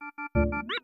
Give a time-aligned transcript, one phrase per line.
[0.00, 0.77] Música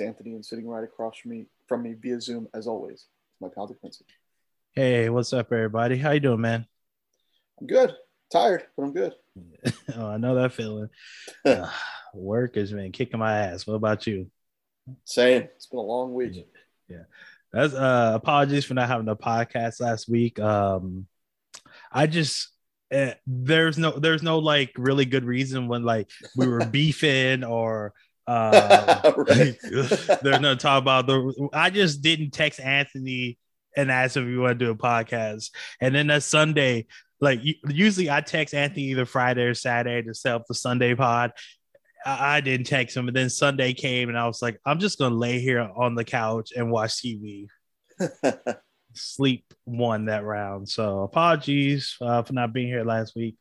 [0.00, 3.06] is Anthony and sitting right across from me from me via Zoom as always,
[3.40, 4.02] my pal DeQuincy.
[4.72, 5.98] Hey, what's up, everybody?
[5.98, 6.66] How you doing, man?
[7.60, 7.94] I'm good.
[8.32, 9.14] Tired, but I'm good.
[9.96, 10.88] oh, I know that feeling.
[11.44, 11.68] Uh,
[12.14, 13.66] work has been kicking my ass.
[13.66, 14.30] What about you?
[15.04, 15.42] Same.
[15.42, 16.46] It's been a long week.
[16.88, 17.04] Yeah.
[17.52, 20.38] That's uh apologies for not having a podcast last week.
[20.38, 21.06] Um
[21.92, 22.48] I just
[22.90, 27.94] eh, there's no there's no like really good reason when like we were beefing or
[28.30, 29.56] uh Right.
[30.22, 33.38] there's no talk about the I just didn't text Anthony
[33.76, 35.50] and ask if we want to do a podcast.
[35.80, 36.86] And then that Sunday,
[37.20, 41.32] like usually I text Anthony either Friday or Saturday to set up the Sunday pod.
[42.06, 45.14] I, didn't text him, and then Sunday came, and I was like, I'm just gonna
[45.14, 47.48] lay here on the couch and watch TV.
[48.94, 53.36] Sleep won that round, so apologies uh, for not being here last week,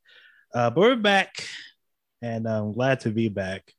[0.54, 1.46] uh, but we're back,
[2.22, 3.74] and I'm glad to be back.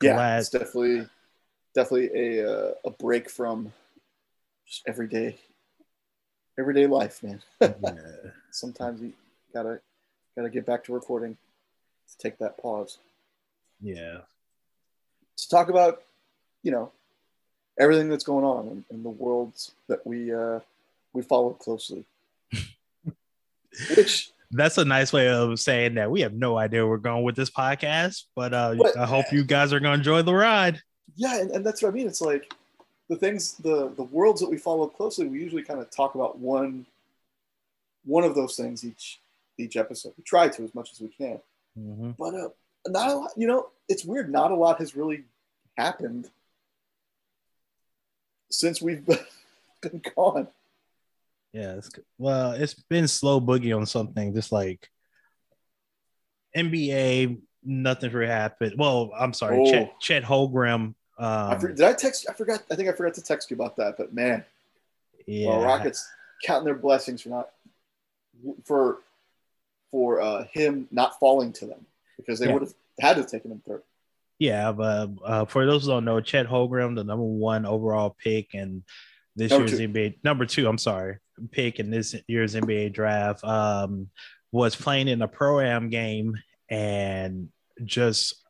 [0.00, 1.06] Yeah, it's definitely
[1.74, 3.72] definitely a uh, a break from
[4.66, 5.36] just everyday
[6.58, 7.42] everyday life, man.
[7.60, 7.72] Yeah.
[8.50, 9.12] Sometimes you
[9.52, 9.80] gotta
[10.36, 11.36] gotta get back to recording
[12.08, 12.98] to take that pause.
[13.80, 14.18] yeah.
[15.36, 16.02] to talk about,
[16.62, 16.92] you know,
[17.78, 20.60] everything that's going on in, in the worlds that we uh,
[21.12, 22.04] we follow closely.
[23.96, 27.24] Which that's a nice way of saying that we have no idea where we're going
[27.24, 30.34] with this podcast, but uh, But- I hope you guys are going to enjoy the
[30.34, 30.80] ride.
[31.16, 32.06] yeah, and, and that's what I mean.
[32.06, 32.52] It's like
[33.08, 35.26] the things, the the worlds that we follow closely.
[35.26, 36.86] We usually kind of talk about one
[38.06, 39.20] one of those things each
[39.58, 40.14] each episode.
[40.16, 41.40] We try to as much as we can,
[41.78, 42.16] Mhm.
[42.16, 42.48] but uh,
[42.88, 43.30] not a lot.
[43.36, 44.30] You know, it's weird.
[44.32, 45.24] Not a lot has really
[45.76, 46.30] happened
[48.50, 49.04] since we've
[49.82, 50.48] been gone.
[51.54, 51.88] Yeah, it's,
[52.18, 54.90] well, it's been slow boogie on something, just like
[56.56, 57.40] NBA.
[57.64, 58.74] Nothing's really happened.
[58.76, 59.70] Well, I'm sorry, Oh.
[59.70, 60.94] Chet, Chet Holmgren.
[61.18, 62.26] I Um, for, did I text?
[62.28, 62.62] I forgot.
[62.70, 63.96] I think I forgot to text you about that.
[63.96, 64.44] But man,
[65.26, 66.06] yeah, well, Rockets
[66.44, 67.50] counting their blessings for not
[68.64, 68.98] for
[69.92, 72.54] for uh, him not falling to them because they Yeah.
[72.54, 73.82] would have had to have taken him third.
[74.40, 78.54] Yeah, but uh, for those who don't know, Chet Holmgren, the number one overall pick
[78.54, 78.82] and
[79.36, 79.88] this Number year's two.
[79.88, 81.18] NBA number two, I'm sorry,
[81.50, 84.10] pick in this year's NBA draft, um,
[84.52, 86.34] was playing in a pro am game
[86.68, 87.48] and
[87.84, 88.42] just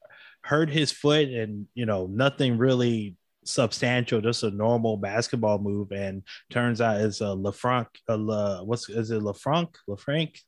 [0.43, 6.23] hurt his foot, and you know nothing really substantial, just a normal basketball move, and
[6.51, 10.39] turns out it's a Lafranc, a La, what's is it Lafranc, Lafranc,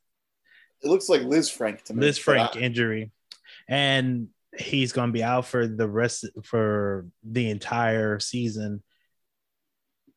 [0.82, 2.00] It looks like Liz Frank to me.
[2.00, 3.10] Liz Frank I- injury,
[3.68, 8.82] and he's going to be out for the rest for the entire season.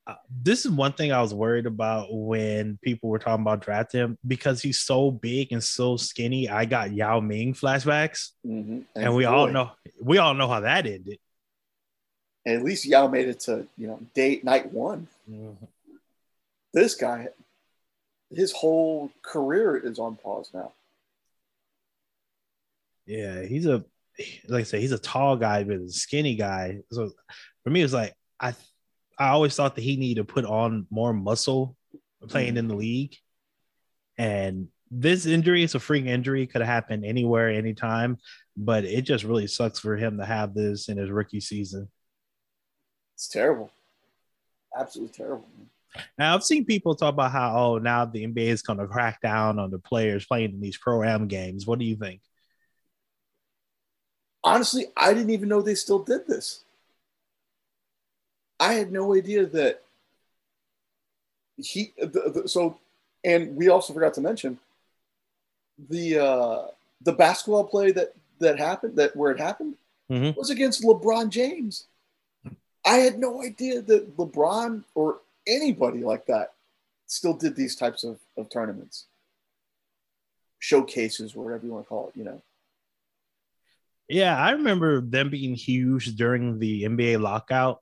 [0.10, 4.02] Uh, this is one thing I was worried about when people were talking about drafting
[4.02, 6.50] him because he's so big and so skinny.
[6.50, 8.86] I got Yao Ming flashbacks, Mhm.
[8.96, 9.72] and, we all know
[10.02, 11.20] we all know how that ended.
[12.44, 15.08] And at least Yao made it to you know date night one.
[16.74, 17.28] This guy,
[18.32, 20.74] his whole career is on pause now.
[23.06, 23.86] Yeah, he's a
[24.48, 26.80] like I say, he's a tall guy, but a skinny guy.
[26.92, 27.12] So
[27.64, 28.56] for me, it's like I
[29.20, 31.76] I always thought that he needed to put on more muscle
[32.28, 32.58] playing mm-hmm.
[32.58, 33.16] in the league.
[34.18, 38.18] And this injury is a freak injury, could have happened anywhere, anytime,
[38.58, 41.90] but it just really sucks for him to have this in his rookie season.
[43.16, 43.70] It's terrible,
[44.78, 45.48] absolutely terrible.
[46.18, 49.22] Now I've seen people talk about how oh now the NBA is going to crack
[49.22, 51.66] down on the players playing in these pro am games.
[51.66, 52.22] What do you think?
[54.44, 56.64] honestly, I didn't even know they still did this.
[58.60, 59.82] I had no idea that
[61.58, 61.94] he.
[61.98, 62.78] The, the, so,
[63.24, 64.60] and we also forgot to mention
[65.90, 66.68] the uh,
[67.02, 69.76] the basketball play that that happened that where it happened
[70.10, 70.36] Mhm.
[70.36, 71.86] was against LeBron James.
[72.86, 76.54] I had no idea that LeBron or anybody like that
[77.06, 79.06] still did these types of, of tournaments,
[80.60, 82.18] showcases, whatever you want to call it.
[82.18, 82.42] You know.
[84.08, 87.82] Yeah, I remember them being huge during the NBA lockout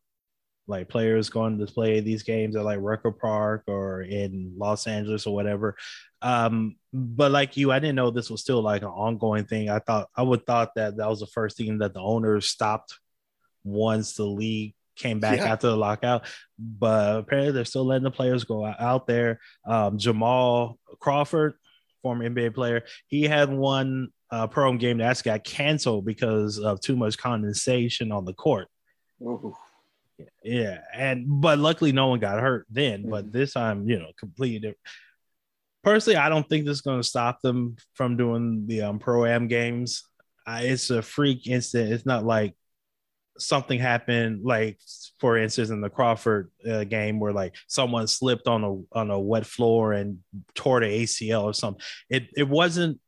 [0.68, 5.26] like players going to play these games at like Rucker Park or in Los Angeles
[5.26, 5.78] or whatever.
[6.22, 9.70] Um, but like you, I didn't know this was still like an ongoing thing.
[9.70, 13.00] I thought I would thought that that was the first thing that the owners stopped
[13.64, 15.54] once the league came back yeah.
[15.54, 16.26] after the lockout.
[16.60, 19.40] But apparently, they're still letting the players go out there.
[19.66, 21.54] Um, Jamal Crawford,
[22.02, 26.96] former NBA player, he had one uh, pro game that's got canceled because of too
[26.96, 28.68] much condensation on the court.
[29.22, 29.56] Ooh.
[30.44, 33.02] Yeah, and but luckily no one got hurt then.
[33.02, 33.10] Mm-hmm.
[33.12, 34.80] But this time, you know, completely different.
[35.84, 39.26] Personally, I don't think this is going to stop them from doing the um, pro
[39.26, 40.04] am games.
[40.46, 41.94] Uh, it's a freak incident.
[41.94, 42.56] It's not like
[43.38, 44.80] something happened, like
[45.20, 49.20] for instance, in the Crawford uh, game, where like someone slipped on a on a
[49.20, 50.20] wet floor and
[50.56, 51.84] tore the ACL or something.
[52.10, 53.00] It it wasn't.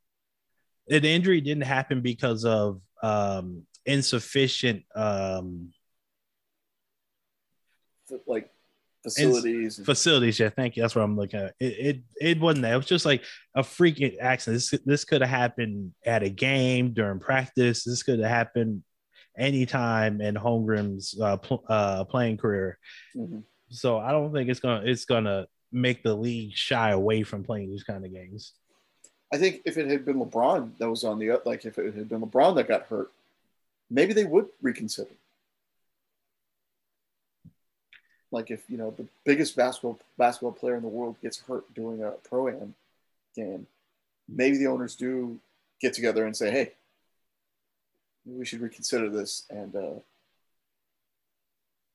[0.88, 5.71] The injury didn't happen because of um, insufficient um,
[8.27, 8.50] like
[9.03, 10.83] facilities and facilities yeah thank you.
[10.83, 11.56] That's what i'm looking at.
[11.59, 12.73] It, it it wasn't that.
[12.73, 13.23] It was just like
[13.56, 14.63] a freaking accident.
[14.71, 17.83] This, this could have happened at a game during practice.
[17.83, 18.83] This could have happened
[19.38, 22.77] anytime in holmgren's uh, pl- uh, playing career.
[23.15, 23.39] Mm-hmm.
[23.69, 27.69] so i don't think it's gonna it's gonna make the league shy away from playing
[27.69, 28.53] these kind of games.
[29.31, 32.09] I think if it had been lebron that was on the like if it had
[32.09, 33.12] been lebron that got hurt
[33.89, 35.12] maybe they would reconsider
[38.31, 42.03] like if you know the biggest basketball basketball player in the world gets hurt doing
[42.03, 42.75] a pro am
[43.35, 43.67] game,
[44.27, 45.39] maybe the owners do
[45.81, 46.73] get together and say, "Hey,
[48.25, 49.99] we should reconsider this and uh,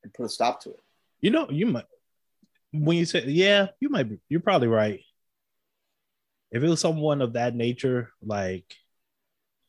[0.02, 0.80] and put a stop to it."
[1.20, 1.86] You know, you might
[2.72, 4.18] when you say, "Yeah," you might be.
[4.28, 5.00] You're probably right.
[6.50, 8.76] If it was someone of that nature, like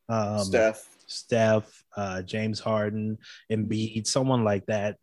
[0.08, 3.18] um, Steph, Steph, uh, James Harden,
[3.52, 4.98] Embiid, someone like that,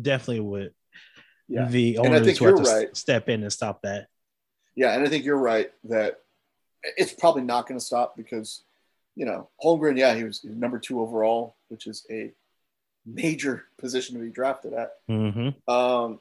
[0.00, 0.74] definitely would
[1.50, 1.66] yeah.
[1.66, 2.96] the would have to right.
[2.96, 4.08] step in and stop that.
[4.74, 6.20] Yeah, and I think you're right that
[6.96, 8.62] it's probably not going to stop because,
[9.16, 12.32] you know, Holmgren, yeah, he was number two overall, which is a
[13.04, 14.92] major position to be drafted at.
[15.10, 15.70] Mm-hmm.
[15.70, 16.20] Um,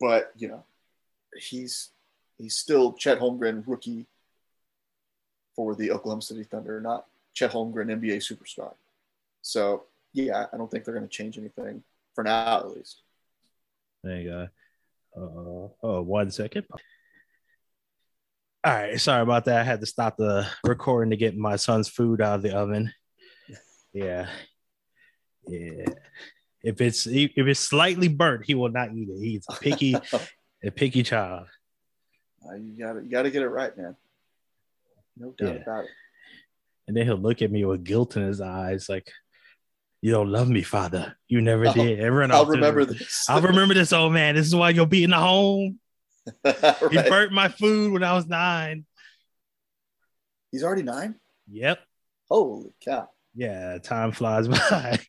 [0.00, 0.64] but you know,
[1.36, 1.90] he's
[2.38, 4.06] he's still Chet Holmgren, rookie
[5.54, 8.74] for the Oklahoma City Thunder, not Chet Holmgren, NBA superstar.
[9.42, 11.82] So yeah, I don't think they're going to change anything
[12.14, 13.02] for now, at least.
[14.02, 14.48] There you go.
[15.16, 16.66] Uh, oh, one second.
[18.64, 19.60] All right, sorry about that.
[19.60, 22.92] I had to stop the recording to get my son's food out of the oven.
[23.92, 24.28] Yeah,
[25.46, 25.84] yeah.
[26.62, 29.20] If it's if it's slightly burnt, he will not eat it.
[29.20, 29.94] He's a picky,
[30.64, 31.46] a picky child.
[32.44, 33.96] Uh, you gotta you gotta get it right, man.
[35.16, 35.62] No doubt yeah.
[35.62, 35.90] about it.
[36.88, 39.10] And then he'll look at me with guilt in his eyes, like,
[40.06, 41.16] you don't love me, father.
[41.26, 41.98] You never I'll, did.
[41.98, 43.26] Everyone I'll remember this.
[43.28, 44.36] I'll remember this, old man.
[44.36, 45.80] This is why you'll be in the home.
[46.44, 46.76] right.
[46.92, 48.84] He burnt my food when I was nine.
[50.52, 51.16] He's already nine?
[51.50, 51.80] Yep.
[52.30, 53.10] Holy cow.
[53.34, 55.00] Yeah, time flies by.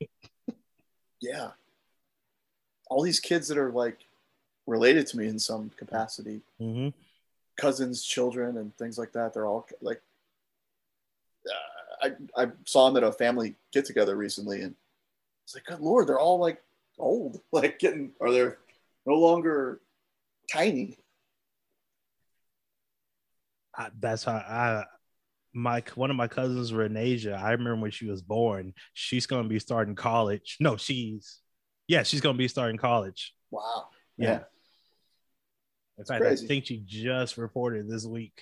[1.21, 1.49] yeah.
[2.89, 3.99] All these kids that are like
[4.65, 6.89] related to me in some capacity, mm-hmm.
[7.55, 10.01] cousins, children, and things like that, they're all like,
[11.47, 14.73] uh, I, I saw him at a family get together recently and
[15.47, 16.61] it's like, good lord, they're all like
[16.99, 18.49] old, like getting, are they
[19.05, 19.79] no longer
[20.51, 20.97] tiny?
[23.73, 24.83] I, that's how I,
[25.53, 27.39] my one of my cousins were in Asia.
[27.41, 28.73] I remember when she was born.
[28.93, 30.57] She's going to be starting college.
[30.59, 31.39] No, she's
[31.87, 33.33] yeah, she's going to be starting college.
[33.49, 33.87] Wow.
[34.17, 34.29] Yeah.
[34.29, 34.39] yeah.
[35.99, 36.45] In fact, crazy.
[36.45, 38.41] I think she just reported this week.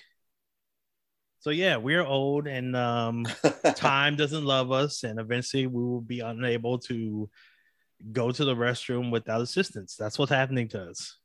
[1.40, 3.26] So yeah, we're old and um,
[3.76, 7.28] time doesn't love us, and eventually we will be unable to
[8.12, 9.96] go to the restroom without assistance.
[9.96, 11.18] That's what's happening to us.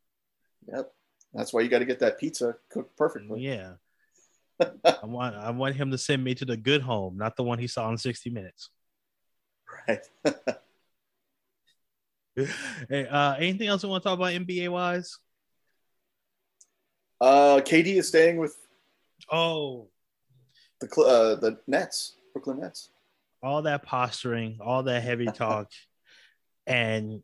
[0.72, 0.94] Yep,
[1.34, 3.42] that's why you got to get that pizza cooked perfectly.
[3.42, 3.74] Yeah,
[4.60, 7.60] I want I want him to send me to the good home, not the one
[7.60, 8.70] he saw in sixty minutes.
[9.88, 10.00] Right.
[12.90, 15.18] hey, uh, anything else you want to talk about NBA wise?
[17.20, 18.56] Uh, KD is staying with.
[19.32, 19.90] Oh,
[20.82, 22.90] the uh, the Nets, Brooklyn Nets.
[23.42, 25.72] All that posturing, all that heavy talk,
[26.68, 27.24] and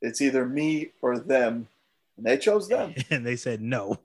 [0.00, 1.68] it's either me or them,
[2.16, 3.98] and they chose them, and they said no.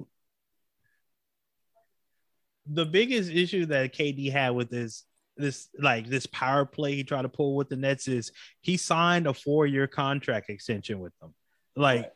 [2.67, 5.05] The biggest issue that KD had with this
[5.37, 8.31] this like this power play he tried to pull with the Nets is
[8.61, 11.33] he signed a four year contract extension with them.
[11.75, 12.11] Like,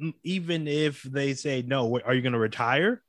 [0.00, 0.14] right.
[0.22, 3.02] even if they say no, are you going to retire?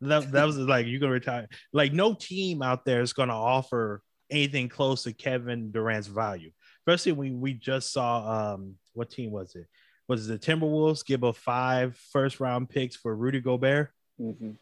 [0.00, 1.48] That, that was like you can retire.
[1.72, 6.50] Like no team out there is going to offer anything close to Kevin Durant's value.
[6.80, 9.66] especially when we just saw um what team was it?
[10.08, 13.90] Was it the Timberwolves give up five first round picks for Rudy Gobert?
[14.20, 14.52] Mm-hmm.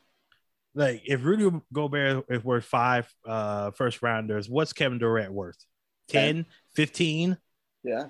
[0.75, 5.59] Like if Rudy Gobert is worth five uh first rounders, what's Kevin Durant worth?
[6.09, 7.39] 10, 15?
[7.83, 8.07] Yeah.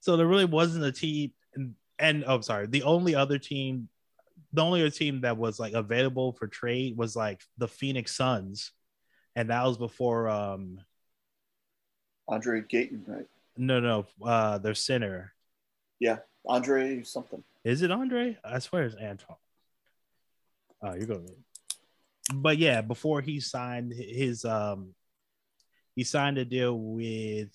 [0.00, 3.88] So there really wasn't a team and, and oh sorry, the only other team
[4.56, 8.72] the only other team that was like available for trade was like the Phoenix Suns.
[9.36, 10.80] And that was before um
[12.26, 13.26] Andre Gayton, right?
[13.58, 15.32] no no uh their center.
[16.00, 17.42] Yeah, Andre something.
[17.64, 18.38] Is it Andre?
[18.44, 19.36] I swear it's Anton.
[20.82, 21.28] Oh, you're going.
[22.34, 24.94] But yeah, before he signed his um,
[25.94, 27.50] he signed a deal with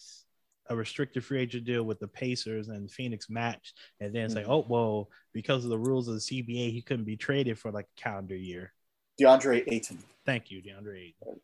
[0.71, 4.49] a restricted free agent deal with the Pacers and Phoenix match, and then say, Mhm.
[4.49, 7.87] oh well, because of the rules of the CBA, he couldn't be traded for like
[7.97, 8.73] a calendar year.
[9.19, 10.01] DeAndre Ayton.
[10.25, 11.09] Thank you, DeAndre.
[11.09, 11.41] Ayton.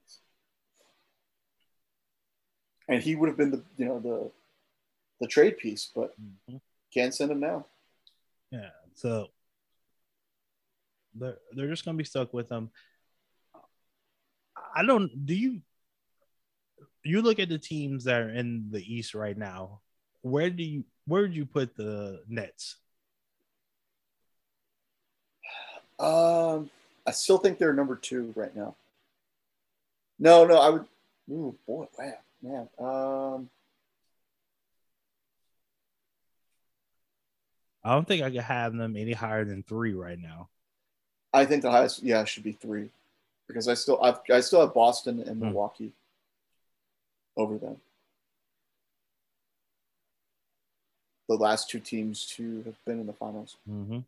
[2.87, 4.31] And he would have been the you know the
[5.19, 6.61] the trade piece, but Mhm.
[6.93, 7.67] can't send him now.
[8.49, 9.29] Yeah, so
[11.13, 12.71] they're they're just gonna be stuck with him.
[14.73, 15.25] I don't.
[15.25, 15.61] Do you?
[17.07, 19.79] You look at the teams that are in the East right now.
[20.21, 20.83] Where do you?
[21.05, 22.75] Where would you put the Nets?
[25.99, 26.69] Um,
[27.05, 28.75] I still think they're number two right now.
[30.19, 30.85] No, no, I would.
[31.31, 32.69] Ooh, boy, wow, man.
[32.77, 33.49] Um,
[37.83, 40.49] I don't think I could have them any higher than three right now.
[41.33, 42.89] I think the highest, yeah, should be three,
[43.47, 45.45] because I still, I've, I still have Boston and Hmm.
[45.45, 45.91] Milwaukee
[47.37, 47.77] over them.
[51.29, 53.57] The last two teams to have been in the finals.
[53.69, 53.99] Mm-hmm.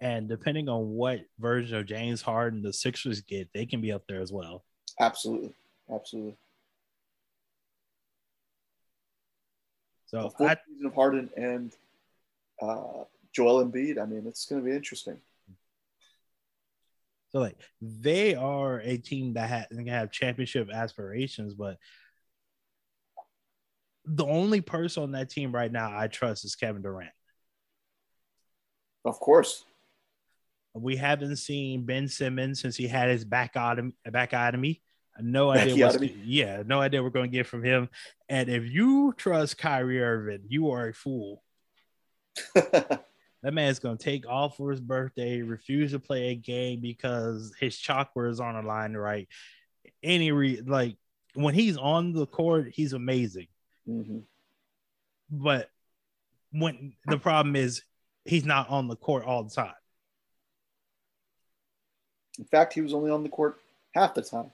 [0.00, 4.02] And depending on what version of James Harden the Sixers get, they can be up
[4.08, 4.64] there as well.
[5.00, 5.54] Absolutely,
[5.92, 6.36] absolutely.
[10.06, 11.72] So The I, season of Harden and
[12.60, 14.00] uh, Joel Embiid.
[14.00, 15.16] I mean, it's going to be interesting.
[17.30, 21.78] So like they are a team that ha- have championship aspirations, but
[24.04, 27.10] the only person on that team right now I trust is Kevin Durant.
[29.04, 29.64] Of course,
[30.74, 33.92] We haven't seen Ben Simmons since he had his back backotomy.
[34.08, 34.80] Backotomy.
[35.20, 35.86] No idea.
[35.86, 37.88] What's, yeah, no idea we're going to get from him.
[38.28, 41.44] And if you trust Kyrie Irving, you are a fool.
[43.44, 47.76] That man's gonna take off for his birthday, refuse to play a game because his
[47.76, 49.28] chakra is on the line, right?
[50.02, 50.96] Any re like
[51.34, 53.48] when he's on the court, he's amazing.
[53.88, 54.24] Mhm.
[55.30, 55.70] But
[56.50, 57.82] when the problem is
[58.24, 59.74] he's not on the court all the time.
[62.38, 63.60] In fact, he was only on the court
[63.94, 64.50] half the time.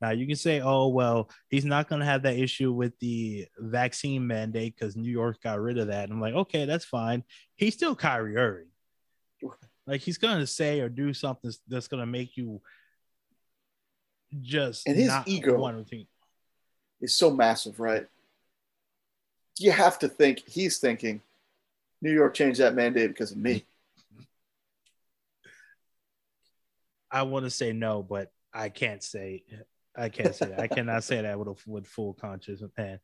[0.00, 4.26] Now you can say, oh well, he's not gonna have that issue with the vaccine
[4.26, 6.04] mandate because New York got rid of that.
[6.04, 7.24] And I'm like, okay, that's fine.
[7.56, 8.68] He's still Kyrie Irving.
[9.86, 12.60] Like he's gonna say or do something that's gonna make you
[14.40, 15.56] just And his ego.
[17.04, 17.10] Want to think.
[17.10, 18.06] Is so massive, right?
[19.58, 21.20] You have to think he's thinking
[22.02, 23.64] New York changed that mandate because of me.
[27.10, 29.44] I want to say no, but I can't say
[29.96, 30.60] I can't say that.
[30.60, 33.00] I cannot say that with a, with full conscience and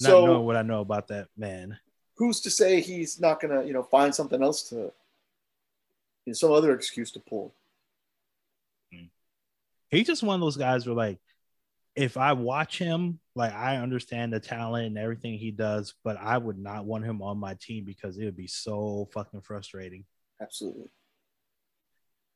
[0.00, 1.78] not So- knowing what I know about that man.
[2.16, 4.92] Who's to say he's not gonna, you know, find something else to, you
[6.26, 7.54] know, some other excuse to pull?
[8.92, 9.06] Hmm.
[9.88, 11.18] He's just one of those guys where like
[12.00, 16.38] if I watch him, like I understand the talent and everything he does, but I
[16.38, 20.06] would not want him on my team because it would be so fucking frustrating.
[20.40, 20.88] Absolutely.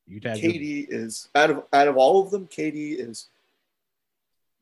[0.06, 3.28] You'd have to- is out of out of all of them, KD is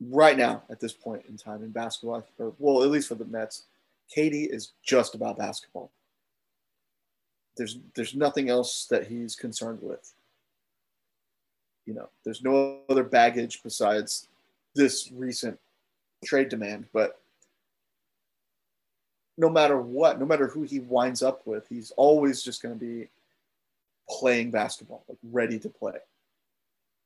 [0.00, 3.24] right now at this point in time in basketball, or well, at least for the
[3.24, 3.64] Nets,
[4.16, 5.90] KD is just about basketball.
[7.56, 10.14] There's there's nothing else that he's concerned with.
[11.86, 14.28] You know, there's no other baggage besides
[14.74, 15.58] this recent
[16.24, 17.20] trade demand, but
[19.38, 22.84] no matter what, no matter who he winds up with, he's always just going to
[22.84, 23.08] be
[24.08, 25.96] playing basketball, like ready to play.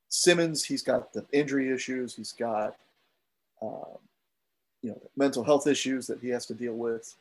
[0.09, 2.15] Simmons, he's got the injury issues.
[2.15, 2.75] He's got,
[3.61, 3.97] um,
[4.81, 7.15] you know, mental health issues that he has to deal with.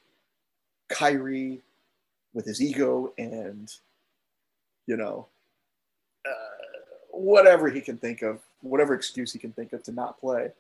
[0.89, 1.61] Kyrie,
[2.33, 3.75] with his ego and,
[4.87, 5.27] you know,
[6.29, 6.79] uh,
[7.11, 10.51] whatever he can think of, whatever excuse he can think of to not play,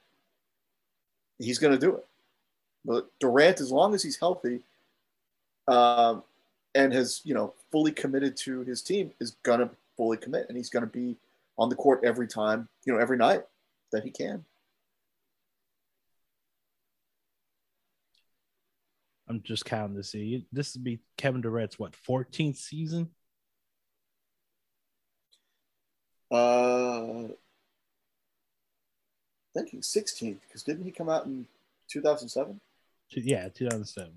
[1.38, 2.06] he's going to do it.
[2.84, 4.60] But Durant, as long as he's healthy
[5.66, 6.22] um,
[6.74, 10.56] and has, you know, fully committed to his team, is going to fully commit and
[10.56, 11.16] he's going to be
[11.58, 13.42] on the court every time, you know, every night
[13.92, 14.44] that he can.
[19.28, 20.46] I'm just counting to see.
[20.52, 23.10] This would be Kevin Durant's what 14th season?
[26.30, 27.28] Uh,
[29.56, 31.46] thinking 16th because didn't he come out in
[31.88, 32.60] 2007?
[33.10, 34.12] Yeah, 2007.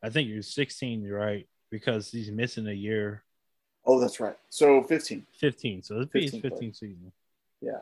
[0.00, 3.24] I think you're 16, you're right, because he's missing a year.
[3.84, 4.36] Oh, that's right.
[4.48, 5.26] So 15.
[5.38, 5.82] 15.
[5.82, 7.12] So it's 15, 15 season.
[7.60, 7.80] Yeah.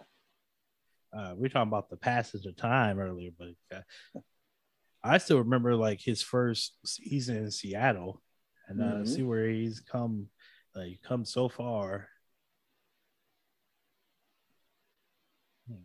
[1.16, 4.20] Uh, we are talking about the passage of time earlier, but uh,
[5.02, 8.20] I still remember like his first season in Seattle,
[8.68, 9.04] and uh, mm-hmm.
[9.04, 10.26] see where he's come,
[10.75, 12.08] like come so far.
[15.68, 15.85] Hmm.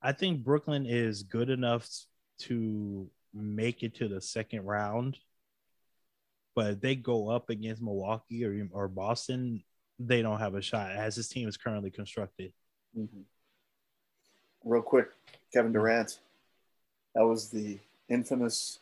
[0.00, 1.88] I think Brooklyn is good enough
[2.42, 5.18] to make it to the second round,
[6.54, 9.64] but if they go up against Milwaukee or, or Boston,
[10.06, 12.52] they don't have a shot as his team is currently constructed.
[12.98, 13.22] Mm-hmm.
[14.64, 15.08] Real quick,
[15.52, 16.18] Kevin Durant.
[17.14, 17.78] That was the
[18.08, 18.78] infamous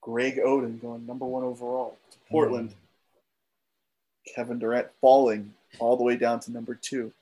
[0.00, 2.70] Greg Oden going number one overall to Portland.
[2.70, 4.34] Mm.
[4.34, 7.12] Kevin Durant falling all the way down to number two,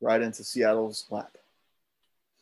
[0.00, 1.36] right into Seattle's lap.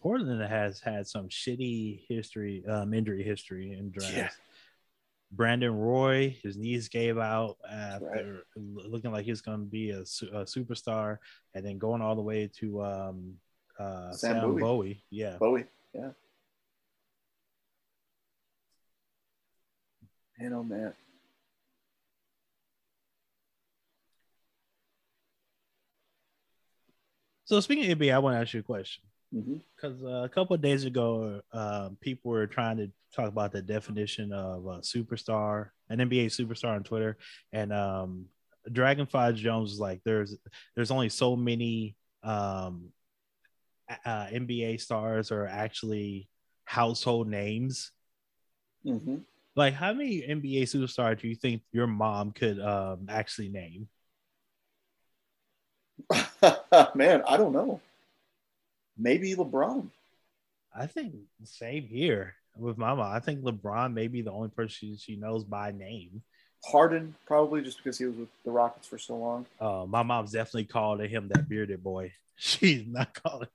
[0.01, 4.15] Portland has had some shitty history, um, injury history in drafts.
[4.15, 4.29] Yeah.
[5.37, 8.87] Brandon Roy, his knees gave out after right.
[8.89, 11.19] looking like he's going to be a, a, superstar,
[11.55, 13.35] and then going all the way to um,
[13.79, 14.61] uh, Sam, Sam Bowie.
[14.61, 15.05] Bowie.
[15.11, 15.65] Yeah, Bowie.
[15.95, 16.11] Yeah.
[20.39, 20.93] Man, oh man.
[27.45, 29.05] So speaking of NBA, I want to ask you a question.
[29.35, 30.07] Because mm-hmm.
[30.07, 34.33] uh, a couple of days ago, uh, people were trying to talk about the definition
[34.33, 37.17] of a superstar, an NBA superstar on Twitter,
[37.53, 38.27] and um,
[38.71, 40.37] Dragonfly Jones was like, "There's
[40.77, 42.91] there's only so many um,
[44.05, 46.29] uh, NBA stars are actually
[46.65, 47.91] household names."
[48.87, 49.17] Mm-hmm.
[49.57, 53.89] Like, how many NBA superstars do you think your mom could um, actually name?
[56.95, 57.81] Man, I don't know
[58.97, 59.89] maybe LeBron.
[60.75, 63.03] I think same here with Mama.
[63.03, 66.23] I think LeBron may be the only person she knows by name.
[66.65, 69.47] Harden, probably just because he was with the Rockets for so long.
[69.61, 72.13] Uh, my mom's definitely called him that bearded boy.
[72.37, 73.49] She's not calling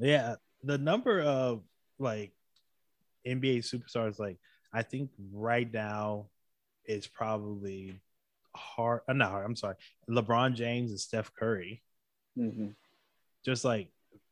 [0.00, 1.62] yeah, the number of
[1.98, 2.32] like
[3.26, 4.38] NBA superstars, like
[4.72, 6.26] I think right now
[6.86, 8.00] is probably
[8.54, 9.00] hard.
[9.08, 9.76] Uh, no, I'm sorry.
[10.08, 11.82] LeBron James and Steph Curry.
[12.38, 12.68] Mm-hmm.
[13.44, 13.88] Just like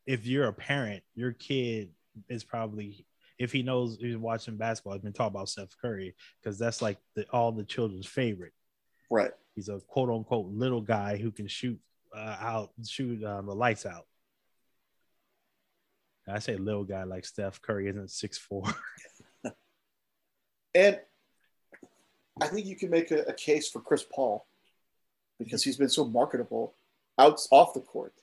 [0.07, 1.91] if you're a parent, your kid
[2.29, 3.07] is probably
[3.39, 6.99] if he knows he's watching basketball, he's been talking about Steph Curry because that's like
[7.15, 8.53] the, all the children's favorite.
[9.11, 9.31] Right.
[9.55, 11.79] He's a quote unquote little guy who can shoot
[12.15, 14.07] uh, out, shoot um, the lights out.
[16.27, 18.65] I say little guy like Steph Curry isn't six four.
[20.75, 21.01] and
[22.41, 24.47] I think you can make a, a case for Chris Paul
[25.39, 26.75] because he's been so marketable
[27.19, 28.15] out off the court.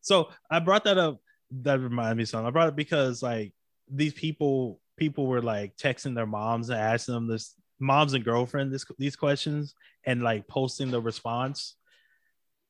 [0.00, 1.20] So I brought that up.
[1.50, 2.46] That reminded me of something.
[2.46, 3.52] I brought it because like
[3.88, 8.72] these people, people were like texting their moms and asking them this, moms and girlfriend,
[8.72, 11.76] this these questions, and like posting the response.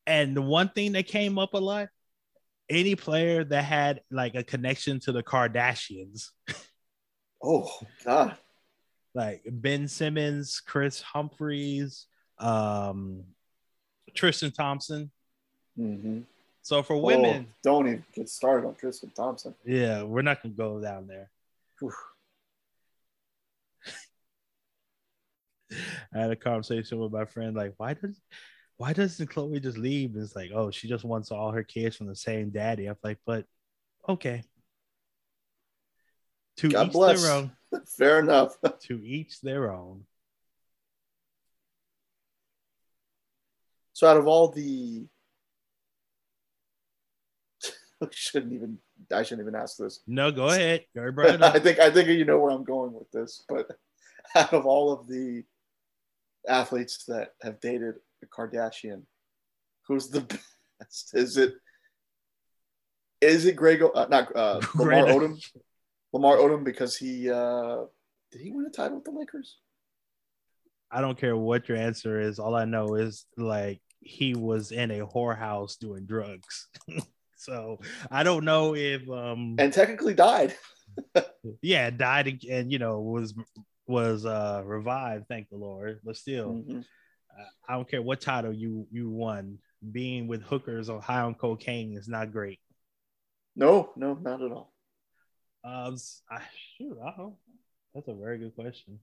[0.07, 1.89] And the one thing that came up a lot,
[2.69, 6.31] any player that had like a connection to the Kardashians.
[7.43, 7.71] Oh
[8.03, 8.39] God
[9.17, 12.07] like Ben Simmons, Kris Humphries,
[12.39, 13.25] um,
[14.15, 15.11] Tristan Thompson.
[15.79, 16.21] Mm-hmm.
[16.61, 19.55] So for women, oh, don't even get started on Tristan Thompson.
[19.65, 21.31] Yeah, we're not gonna go down there.
[26.15, 28.21] I had a conversation with my friend, like, why does
[28.77, 30.15] why doesn't Khloé just leave?
[30.15, 32.87] And it's like, oh, she just wants all her kids from the same daddy.
[32.87, 33.47] I'm like, but
[34.07, 34.43] okay.
[36.59, 37.23] To God each bless.
[37.23, 37.53] their own.
[37.87, 38.57] Fair enough.
[38.83, 40.05] to each their own.
[43.93, 45.07] So out of all the
[48.03, 48.79] I shouldn't even
[49.13, 50.01] I shouldn't even ask this.
[50.07, 50.85] No, go ahead.
[50.97, 53.69] I think I think you know where I'm going with this, but
[54.35, 55.45] out of all of the
[56.49, 59.03] athletes that have dated a Kardashian,
[59.87, 60.21] who's the
[60.79, 61.15] best?
[61.15, 61.55] Is it
[63.21, 63.83] is it Greg?
[63.83, 65.43] Uh, not uh, Lamar Odom.
[66.13, 67.85] Lamar Odom because he uh,
[68.33, 69.59] did he win a title with the Lakers?
[70.91, 72.39] I don't care what your answer is.
[72.39, 76.69] All I know is like he was in a whorehouse doing drugs.
[77.37, 77.79] so
[78.11, 80.55] I don't know if um and technically died.
[81.63, 83.35] yeah, died and you know was
[83.87, 86.01] was uh revived, thank the Lord.
[86.05, 86.85] But still, Mhm.
[87.69, 89.59] I don't care what title you you won.
[89.93, 92.61] Being with hookers or high on cocaine is not great.
[93.55, 94.73] No, no, not at all.
[95.65, 96.41] Uh, s- I,
[96.77, 97.35] shoot, I don't.
[97.95, 98.99] That's a very good question.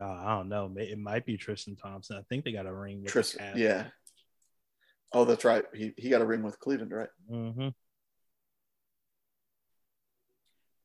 [0.00, 0.72] Uh, I don't know.
[0.76, 2.16] It might be Tristan Thompson.
[2.16, 3.86] I think they got a ring with Tristan, yeah.
[5.12, 5.64] Oh, that's right.
[5.74, 7.08] He he got a ring with Cleveland, right?
[7.30, 7.68] Mm-hmm.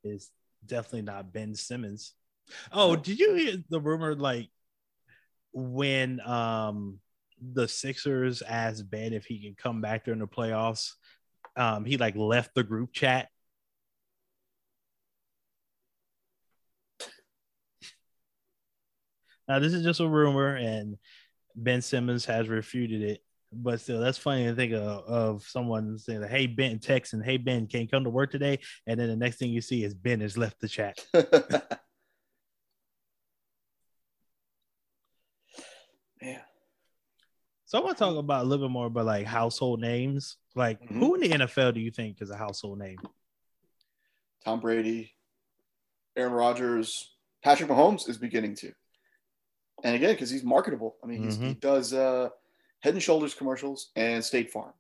[0.04, 0.30] It's
[0.66, 2.14] definitely not Ben Simmons.
[2.72, 4.50] Oh, did you hear the rumor like
[5.54, 7.00] when um
[7.54, 10.94] the Sixers asked Ben if he can come back during the playoffs?
[11.58, 13.30] Um, he like left the group chat.
[19.48, 20.98] Now this is just a rumor, and
[21.56, 23.24] Ben Simmons has refuted it.
[23.52, 27.66] But still, that's funny to think of, of someone saying, "Hey Ben, texting, hey Ben,
[27.68, 30.20] can you come to work today?" And then the next thing you see is Ben
[30.20, 31.06] has left the chat.
[37.68, 40.38] So I want to talk about a little bit more about like household names.
[40.56, 41.00] Like, Mhm.
[41.00, 42.98] who in the NFL do you think is a household name?
[44.46, 45.14] Tom Brady,
[46.16, 48.72] Aaron Rodgers, Patrick Mahomes is beginning to.
[49.84, 50.96] And again, because he's marketable.
[51.04, 52.30] I mean, he's, he does uh,
[52.80, 54.74] Head and Shoulders commercials and State Farm.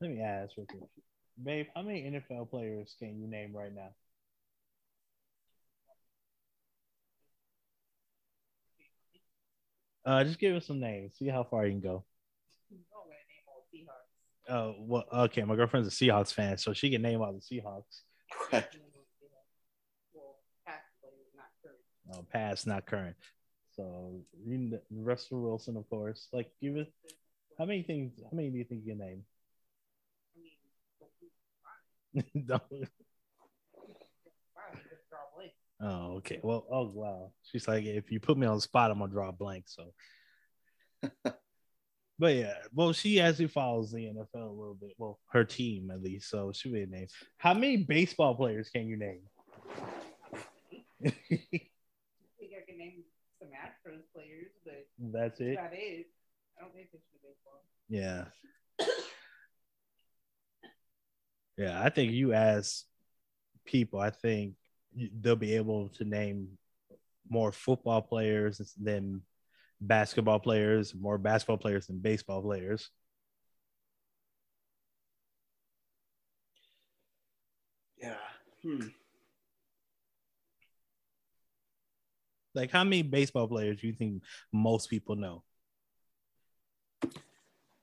[0.00, 0.82] Let me ask real quick,
[1.42, 1.66] babe.
[1.74, 3.94] How many NFL players can you name right now?
[10.06, 11.14] Uh, just give us some names.
[11.18, 12.04] See how far you can go.
[14.48, 15.42] Oh, well, okay.
[15.42, 18.02] My girlfriend's a Seahawks fan, so she can name all the Seahawks.
[18.52, 18.64] Right.
[22.12, 23.16] Oh, past, not current.
[23.74, 24.20] So
[24.90, 26.28] Russell Wilson, of course.
[26.32, 26.92] Like, give it.
[27.58, 28.12] How many things?
[28.22, 29.22] How many do you think you can name?
[32.16, 32.88] I Don't-
[35.80, 36.40] oh, okay.
[36.42, 37.32] Well, oh wow.
[37.44, 39.64] She's like, if you put me on the spot, I'm gonna draw a blank.
[39.66, 39.92] So,
[42.18, 44.92] but yeah, well, she actually follows the NFL a little bit.
[44.98, 46.30] Well, her team at least.
[46.30, 47.12] So she made names.
[47.38, 49.20] How many baseball players can you name?
[51.04, 53.04] I think I can name
[53.38, 55.56] some Astros players, but That's it.
[55.56, 56.06] that is.
[56.58, 57.62] I don't pay attention to baseball.
[57.88, 58.24] Yeah.
[61.58, 62.84] Yeah, I think you ask
[63.64, 64.65] people, I think you-
[64.96, 66.48] they'll be able to name
[67.28, 69.22] more football players than
[69.80, 72.90] basketball players, more basketball players than baseball players.
[78.00, 78.16] Yeah.
[78.62, 78.88] Hmm.
[82.54, 85.42] Like, how many baseball players do you think most people know?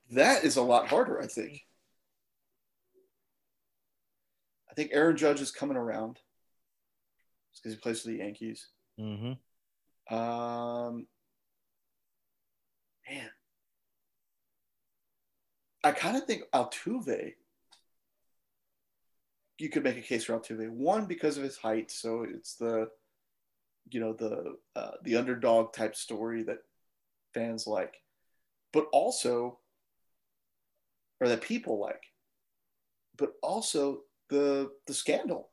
[0.09, 1.61] That is a lot harder, I think.
[4.69, 6.19] I think Aaron Judge is coming around
[7.59, 8.67] because he plays for the Yankees.
[8.99, 10.15] Mm-hmm.
[10.15, 11.07] Um,
[13.09, 13.29] man,
[15.83, 17.33] I kind of think Altuve.
[19.59, 20.69] You could make a case for Altuve.
[20.69, 22.89] One because of his height, so it's the,
[23.89, 26.59] you know, the uh, the underdog type story that
[27.33, 27.95] fans like,
[28.71, 29.59] but also,
[31.21, 32.03] or that people like,
[33.17, 35.49] but also the the scandal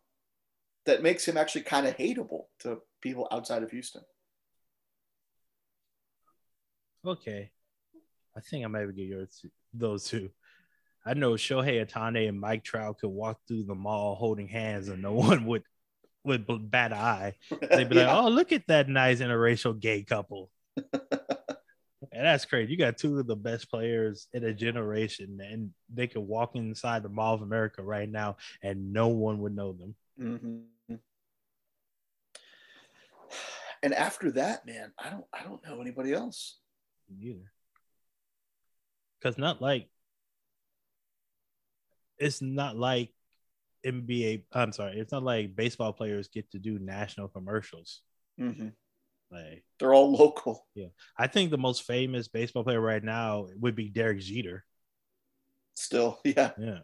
[0.86, 4.02] that makes him actually kind of hateable to people outside of Houston.
[7.06, 7.50] Okay.
[8.36, 10.30] I think I might get yours those two.
[11.04, 15.02] I know Shohei Ohtani and Mike Trout could walk through the mall holding hands and
[15.02, 15.62] no one would
[16.24, 17.34] would bat an eye.
[17.50, 20.50] They'd be like, "Oh, look at that nice interracial gay couple."
[22.12, 22.72] and that's crazy.
[22.72, 27.02] You got two of the best players in a generation, and they could walk inside
[27.02, 29.94] the Mall of America right now, and no one would know them.
[30.20, 30.66] Mhm.
[33.82, 36.58] And after that, man, I don't I don't know anybody else.
[37.18, 37.50] Either,
[39.18, 39.88] because not like
[42.18, 43.12] it's not like
[43.84, 44.44] NBA.
[44.52, 48.02] I'm sorry, it's not like baseball players get to do national commercials.
[48.38, 48.74] Mhm.
[49.30, 50.66] Like, They're all local.
[50.74, 54.64] Yeah, I think the most famous baseball player right now would be Derek Jeter.
[55.74, 56.52] Still, yeah.
[56.58, 56.80] Yeah.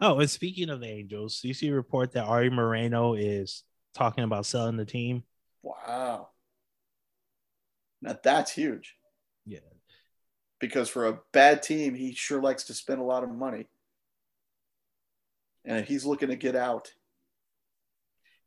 [0.00, 4.24] Oh, and speaking of the Angels, you see a report that Arte Moreno is talking
[4.24, 5.24] about selling the team.
[5.62, 6.28] Wow.
[8.02, 8.96] Now that's huge
[9.44, 9.60] Yeah.
[10.58, 13.68] because for a bad team, he sure likes to spend a lot of money.
[15.64, 16.90] And he's looking to get out,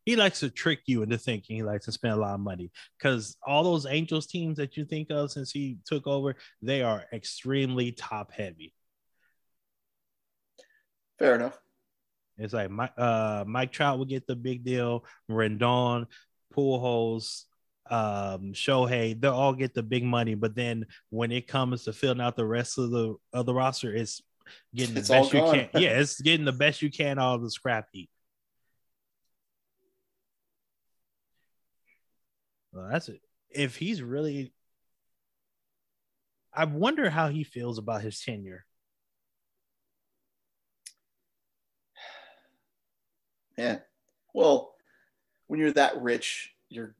[0.04, 2.70] he likes to trick you into thinking he likes to spend a lot of money
[2.98, 7.04] because all those Angels teams that you think of since he took over, they are
[7.12, 8.74] extremely top heavy.
[11.18, 11.58] Fair enough.
[12.36, 16.06] It's like Mike, uh, Mike Trout will get the big deal, Rendon,
[16.54, 17.44] Pujols,
[17.90, 20.34] um, Shohei, they'll all get the big money.
[20.34, 23.94] But then when it comes to filling out the rest of the of the roster,
[23.94, 24.22] it's
[24.74, 25.68] getting the It's best you can.
[25.74, 28.10] Yeah, it's getting the best you can out of the scrap heap.
[32.72, 33.20] Well, that's it.
[33.50, 34.52] If he's really,
[36.52, 38.64] I wonder how he feels about his tenure.
[43.56, 43.80] Man,
[44.34, 44.74] well,
[45.46, 46.94] when you're that rich, you're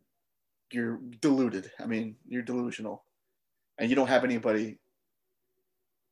[0.72, 1.70] you're deluded.
[1.78, 3.04] I mean, you're delusional,
[3.78, 4.78] and you don't have anybody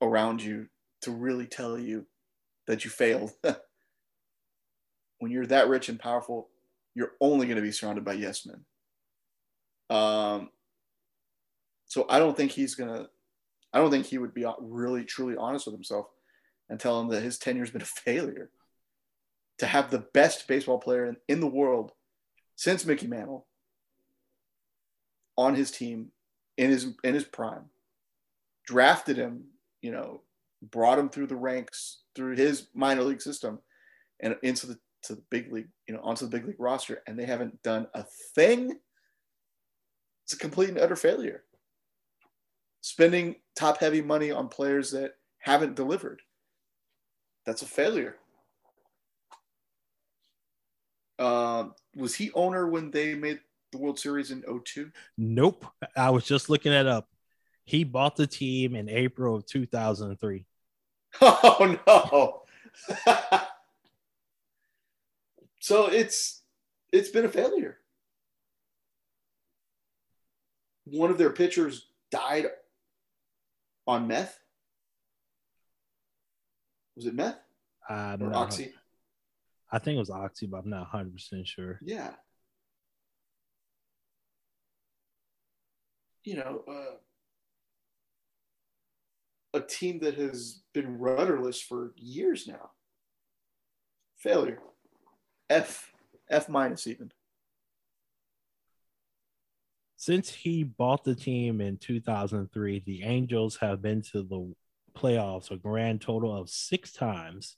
[0.01, 0.69] around you
[1.03, 2.07] to really tell you
[2.67, 3.33] that you failed.
[5.19, 6.49] when you're that rich and powerful,
[6.95, 8.65] you're only going to be surrounded by yes men.
[9.89, 10.51] Um,
[11.87, 13.07] so I don't think he's gonna.
[13.73, 16.07] I don't think he would be really truly honest with himself
[16.69, 18.51] and tell him that his tenure's been a failure
[19.59, 21.93] to have the best baseball player in, in the world
[22.57, 23.47] since Mickey Mantle
[25.37, 26.13] on his team
[26.57, 27.67] in his in his prime,
[28.67, 29.45] drafted him,
[29.81, 30.23] you know,
[30.63, 33.59] brought him through the ranks through his minor league system
[34.21, 37.19] and into the to the big league, you know, onto the big league roster, and
[37.19, 38.79] they haven't done a thing.
[40.25, 41.43] It's a complete and utter failure.
[42.81, 46.23] Spending top heavy money on players that haven't delivered.
[47.45, 48.17] That's a failure.
[51.23, 53.39] Uh, was he owner when they made
[53.71, 54.91] the World Series in 02?
[55.17, 55.65] Nope.
[55.97, 57.09] I was just looking it up.
[57.65, 60.45] He bought the team in April of 2003.
[61.21, 62.43] Oh no.
[65.61, 66.41] so it's
[66.91, 67.79] it's been a failure.
[70.85, 72.47] One of their pitchers died
[73.87, 74.39] on meth.
[76.97, 77.39] Was it meth
[77.89, 78.73] I'm or not- oxy?
[79.73, 81.81] I think it was Oxy, but I'm not 100 percent sure.
[81.83, 82.11] Yeah.
[86.25, 86.97] You know, uh,
[89.55, 92.71] a team that has been rudderless for years now.
[94.19, 94.61] Failure.
[95.51, 95.91] F.
[96.31, 97.11] F minus even.
[99.97, 104.53] Since he bought the team in 2003, the Angels have been to the
[104.97, 107.57] playoffs a grand total of six times.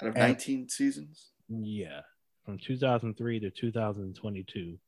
[0.00, 1.30] Out of And- 19 seasons.
[1.48, 2.02] Yeah,
[2.44, 4.78] from 2003 to 2022.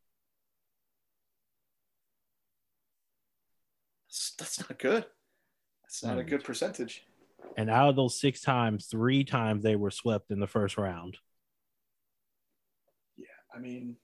[4.09, 5.07] That's, that's not good.
[5.83, 6.29] That's not a Hmm.
[6.29, 7.07] good percentage.
[7.57, 11.19] And out of those six times, three times they were swept in the first round.
[13.17, 13.97] Yeah, I mean,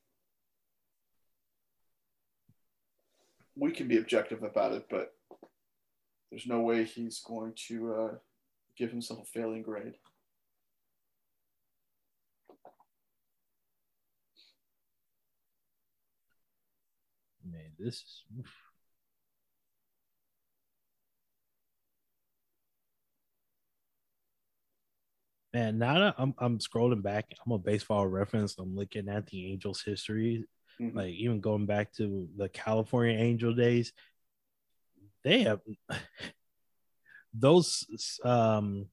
[3.56, 5.16] we can be objective about it, but
[6.30, 8.18] there's no way he's going to uh,
[8.76, 9.94] give himself a failing grade.
[17.50, 18.24] Man, this is.
[18.38, 18.52] oof.
[25.52, 28.56] Man, now that I'm I'm scrolling back, I'm a baseball reference.
[28.58, 30.44] I'm looking at the Angels' history,
[30.80, 30.94] Mhm.
[30.94, 33.92] like even going back to the California Angel days.
[35.24, 35.60] They have
[37.34, 37.84] those
[38.24, 38.86] um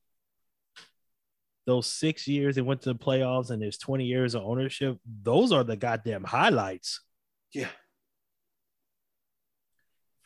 [1.66, 4.98] those six years they went to the playoffs and there's 20 years of ownership.
[5.06, 7.02] Those are the goddamn highlights.
[7.52, 7.70] Yeah,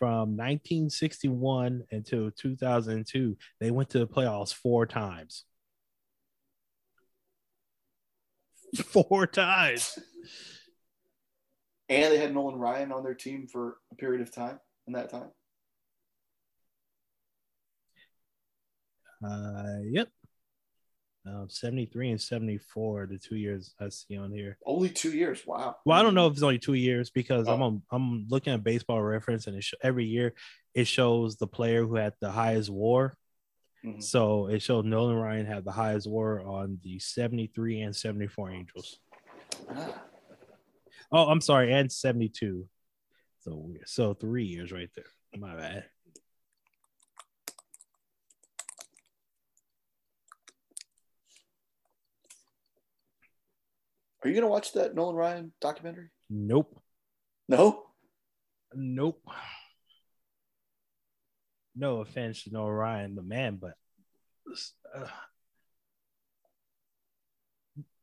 [0.02, 5.46] from 1961 until 2002, they went to the playoffs four times.
[8.86, 10.00] Four times.
[11.90, 14.60] and they had Nolan Ryan on their team for a period of time.
[14.88, 15.30] In that time,
[19.24, 20.08] Uh, yep.
[21.23, 24.57] Um, 73 and 74 the two years I see on here.
[24.65, 25.45] only two years.
[25.45, 25.75] Wow.
[25.86, 27.65] Well, I don't know if it's only two years because I'm Oh.
[27.65, 30.34] on, I'm looking at baseball reference and it sh- every year
[30.73, 33.15] it shows the player who had the highest WAR.
[33.86, 34.01] Mhm.
[34.01, 38.99] So it showed Nolan Ryan had the highest WAR on the 73 and 74 Angels.
[39.69, 40.03] Ah,
[41.12, 42.67] Oh, I'm sorry, and 72.
[43.41, 43.73] So.
[43.86, 45.05] So three years right there.
[45.36, 45.86] My bad.
[54.23, 56.10] Are you gonna watch that Nolan Ryan documentary?
[56.29, 56.79] Nope.
[57.47, 57.84] No.
[58.73, 59.21] Nope.
[61.75, 63.73] No offense to Nolan Ryan, the man, but
[64.95, 65.07] uh,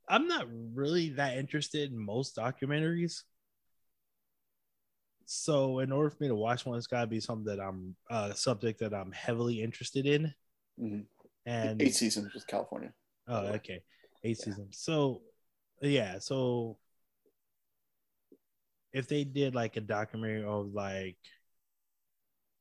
[0.09, 3.23] I'm not really that interested in most documentaries.
[5.27, 7.95] So in order for me to watch one, it's got to be something that I'm
[8.11, 10.33] uh, a subject that I'm heavily interested in.
[10.81, 11.05] Mhm.
[11.45, 12.93] And Eight seasons with California.
[13.29, 13.83] oh, okay,
[14.25, 14.45] eight Yeah.
[14.47, 14.79] seasons.
[14.79, 15.23] So
[15.81, 16.79] yeah, so
[18.93, 21.17] if they did like a documentary of like,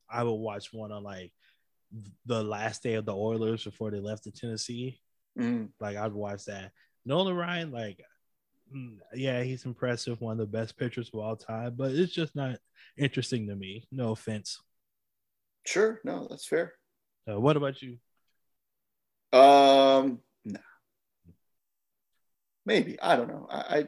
[0.09, 1.31] I would watch one on like
[2.25, 4.99] the last day of the Oilers before they left to Tennessee.
[5.37, 5.69] Mm.
[5.79, 6.71] Like I'd watch that.
[7.05, 8.01] Nolan Ryan, like,
[8.75, 12.35] mm, yeah, he's impressive, one of the best pitchers of all time, but it's just
[12.35, 12.57] not
[12.97, 13.87] interesting to me.
[13.91, 14.59] No offense.
[15.65, 15.99] Sure.
[16.03, 16.73] No, that's fair.
[17.29, 17.97] Uh, what about you?
[19.33, 20.19] Um.
[22.67, 23.47] Maybe I don't know.
[23.49, 23.87] I,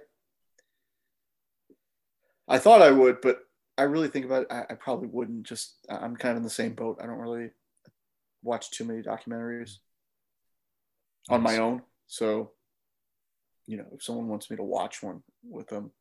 [2.47, 3.41] I I thought I would, but
[3.77, 4.47] I really think about it.
[4.49, 5.43] I, I probably wouldn't.
[5.43, 6.97] Just I'm kind of in the same boat.
[7.03, 7.49] I don't really
[8.41, 9.79] watch too many documentaries
[11.29, 11.81] on my own.
[12.07, 12.51] So,
[13.67, 15.91] you know, if someone wants me to watch one with them,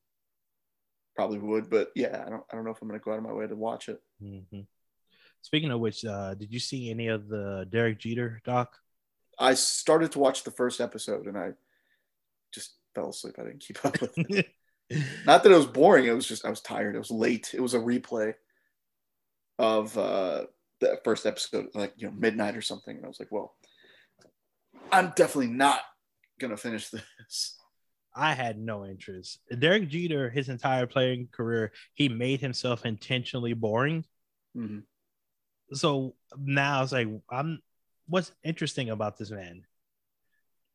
[1.17, 1.69] probably would.
[1.69, 2.45] But yeah, I don't.
[2.51, 4.01] I don't know if I'm going to go out of my way to watch it.
[4.23, 4.69] Mhm.
[5.43, 8.77] Speaking of which, uh, did you see any of the Derek Jeter doc?
[9.37, 11.51] I started to watch the first episode and I
[12.53, 13.37] just fell asleep.
[13.39, 14.49] I didn't keep up with it.
[15.27, 16.07] Not that it was boring.
[16.07, 16.95] It was just I was tired.
[16.95, 17.53] It was late.
[17.53, 18.35] It was a replay
[19.59, 20.45] of uh,
[20.81, 22.97] the first episode, like you know midnight or something.
[22.97, 23.55] And I was like, well,
[24.91, 25.81] I'm definitely not
[26.41, 26.89] gonna finish
[27.29, 27.57] this.
[28.15, 29.41] I had no interest.
[29.59, 34.05] Derek Jeter, his entire playing career, he made himself intentionally boring.
[34.57, 34.85] Mhm.
[35.73, 37.61] So now it's like, I'm.
[38.07, 39.65] What's interesting about this man?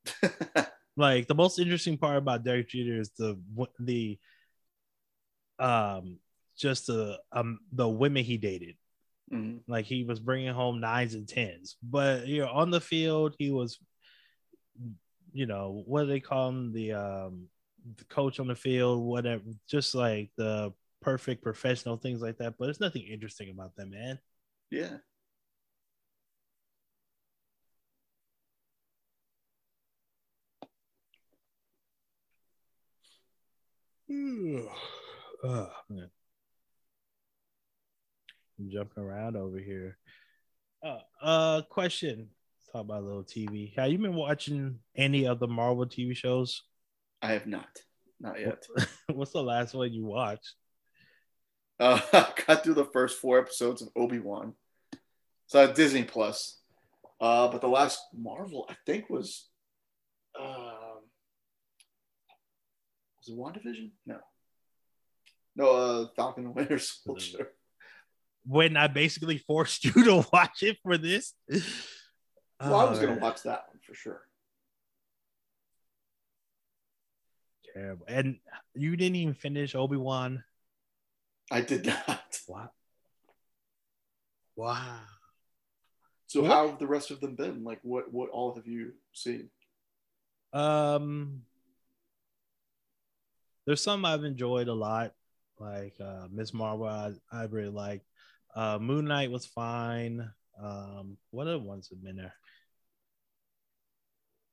[0.95, 3.39] like the most interesting part about Derek Jeter is the
[3.79, 4.19] the
[5.59, 6.19] um
[6.57, 8.75] just the um the women he dated.
[9.31, 9.61] Mhm.
[9.67, 13.51] Like he was bringing home nines and tens, but you know on the field he
[13.51, 13.79] was,
[15.31, 17.47] you know what do they call him the um
[17.97, 22.55] the coach on the field whatever just like the perfect professional things like that.
[22.57, 24.19] But there's nothing interesting about that man.
[24.69, 24.97] Yeah.
[35.43, 36.09] Oh, man.
[38.59, 39.97] I'm jumping around over here.
[40.83, 42.29] Uh, uh, question.
[42.57, 43.75] Let's talk about a little TV.
[43.75, 46.63] Have you been watching any of the Marvel TV shows?
[47.21, 47.69] I have not.
[48.19, 48.65] Not yet.
[49.07, 50.53] What's the last one you watched?
[51.79, 54.53] Uh, I got through the first four episodes of Obi Wan.
[55.47, 56.59] So Disney Plus.
[57.19, 59.47] Uh, but the last Marvel, I think, was
[60.39, 60.62] um,
[63.27, 63.91] was it WandaVision?
[64.05, 64.17] No.
[65.55, 67.49] No, uh, Falcon and Winter Soldier.
[68.45, 71.33] When I basically forced you to watch it for this.
[71.49, 74.21] Well, I was Oh, gonna watch that one for sure.
[77.73, 78.05] terrible.
[78.07, 78.37] And
[78.75, 80.43] you didn't even finish Obi Wan.
[81.51, 81.99] I did not.
[82.47, 82.69] Wow.
[84.55, 84.99] Wow.
[86.27, 86.51] So What?
[86.51, 87.63] how have the rest of them been?
[87.63, 89.49] Like, what what all have you seen?
[90.51, 91.43] Um,
[93.65, 95.13] there's some I've enjoyed a lot,
[95.59, 96.87] like uh, Miss Marvel.
[96.87, 98.01] I, I really like.
[98.55, 100.29] Uh, Moon Knight was fine.
[100.61, 102.33] Um, what other ones have been there?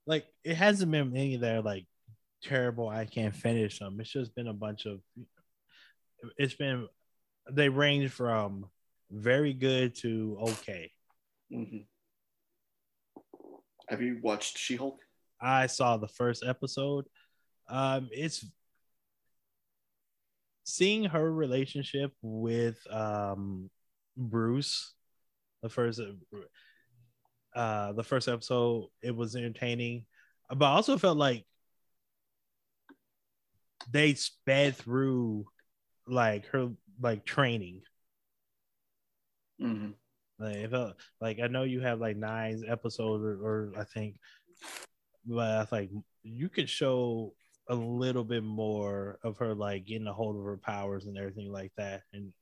[0.07, 1.87] Like it hasn't been any that are like
[2.42, 2.88] terrible.
[2.88, 4.01] I can't finish them.
[4.01, 5.01] It's just been a bunch of.
[6.37, 6.88] It's been
[7.51, 8.66] they range from
[9.11, 10.90] very good to okay.
[11.51, 11.79] hmm
[13.88, 14.99] Have you watched She Hulk?
[15.40, 17.07] I saw the first episode.
[17.68, 18.44] Um, it's
[20.75, 23.71] seeing her relationship with um
[24.17, 24.95] Bruce.
[25.63, 26.01] The first,
[27.55, 30.07] uh, the first episode, it was entertaining,
[30.49, 31.45] but I also felt like
[33.91, 35.47] they sped through
[36.07, 37.83] like her like training.
[39.59, 39.91] hmm
[40.39, 44.17] Like, it felt like I know you have like nine episodes, or, or I think,
[45.27, 45.91] but I was like
[46.23, 47.35] you could show
[47.71, 51.51] a little bit more of her like getting a hold of her powers and everything
[51.51, 52.33] like that, and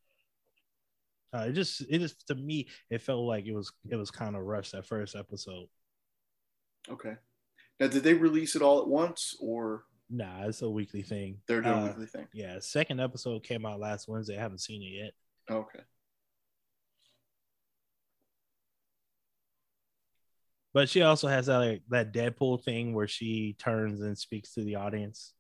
[1.35, 4.35] uh, it just it just to me it felt like it was it was kind
[4.35, 5.66] of rushed that first episode.
[6.91, 7.14] Okay.
[7.79, 11.39] Now, did they release it all at once, or Nah, it's a weekly thing.
[11.47, 12.26] they're doing Uh, a weekly thing?
[12.33, 14.39] Yeah, second episode came out last Wednesday.
[14.39, 15.12] I haven't seen it yet.
[15.51, 15.81] Okay.
[20.75, 24.62] But she also has that like that Deadpool thing where she turns and speaks to
[24.62, 25.33] the audience.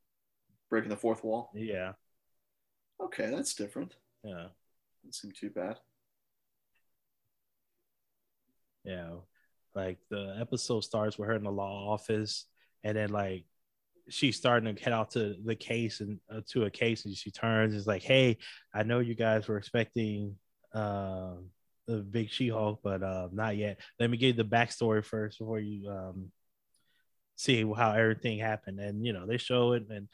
[0.70, 1.50] Breaking the fourth wall.
[1.54, 1.92] Yeah,
[3.02, 3.94] Okay, that's different.
[4.24, 4.48] yeah,
[5.04, 5.78] Doesn't seem too bad.
[8.84, 9.10] yeah.
[9.74, 12.46] Like the episode starts with her in the law office,
[12.82, 13.44] and then like
[14.08, 17.30] she's starting to head out to the case and uh, to a case, and she
[17.30, 17.74] turns.
[17.74, 18.38] It's like, hey,
[18.74, 20.36] I know you guys were expecting
[20.74, 21.34] uh,
[21.88, 23.80] the big She-Hulk, but uh, not yet.
[23.98, 26.30] Let me give you the backstory first before you um,
[27.34, 28.78] see how everything happened.
[28.78, 30.08] And you know, they show it, and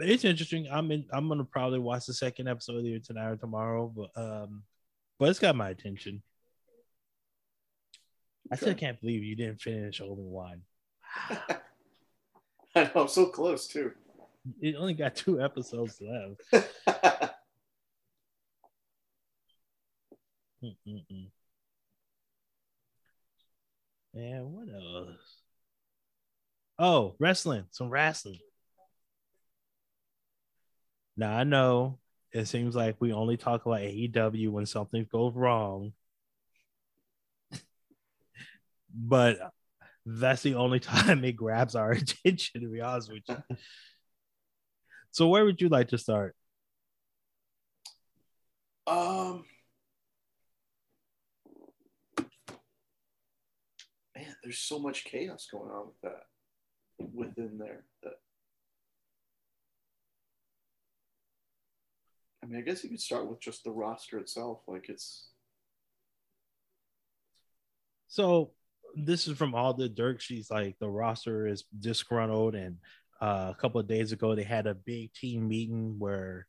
[0.00, 0.66] it's interesting.
[0.70, 1.04] I'm in.
[1.12, 4.62] I'm gonna probably watch the second episode either tonight or tomorrow, but um,
[5.18, 6.22] but it's got my attention.
[8.50, 10.62] I still can't believe you didn't finish Obi Wan.
[12.76, 13.92] I know, I'm so close too.
[14.60, 16.66] It only got two episodes left.
[20.64, 21.30] Mm-mm-mm.
[24.14, 25.40] And what else?
[26.78, 27.66] Oh, wrestling.
[27.70, 28.38] Some wrestling.
[31.16, 31.98] Now I know
[32.32, 35.92] it seems like we only talk about AEW when something goes wrong.
[38.94, 39.38] but
[40.06, 43.56] that's the only time it grabs our attention, to be honest with you.
[45.10, 46.34] so where would you like to start?
[48.86, 49.44] Um
[54.44, 56.26] there's so much chaos going on with that
[57.12, 58.12] within there that
[62.42, 64.60] I mean, I guess you could start with just the roster itself.
[64.68, 65.28] Like it's
[68.06, 68.52] so
[68.94, 72.76] this is from all the dirt She's Like the roster is disgruntled, and
[73.22, 76.46] uh, a couple of days ago they had a big team meeting where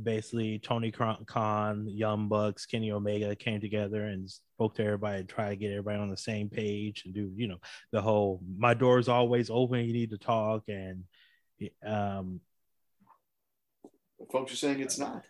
[0.00, 5.50] basically Tony Khan, Young Bucks, Kenny Omega came together and spoke to everybody and try
[5.50, 7.58] to get everybody on the same page and do you know
[7.92, 9.84] the whole my door is always open.
[9.84, 11.04] You need to talk and
[11.84, 12.40] um
[14.30, 15.24] folks are saying it's not.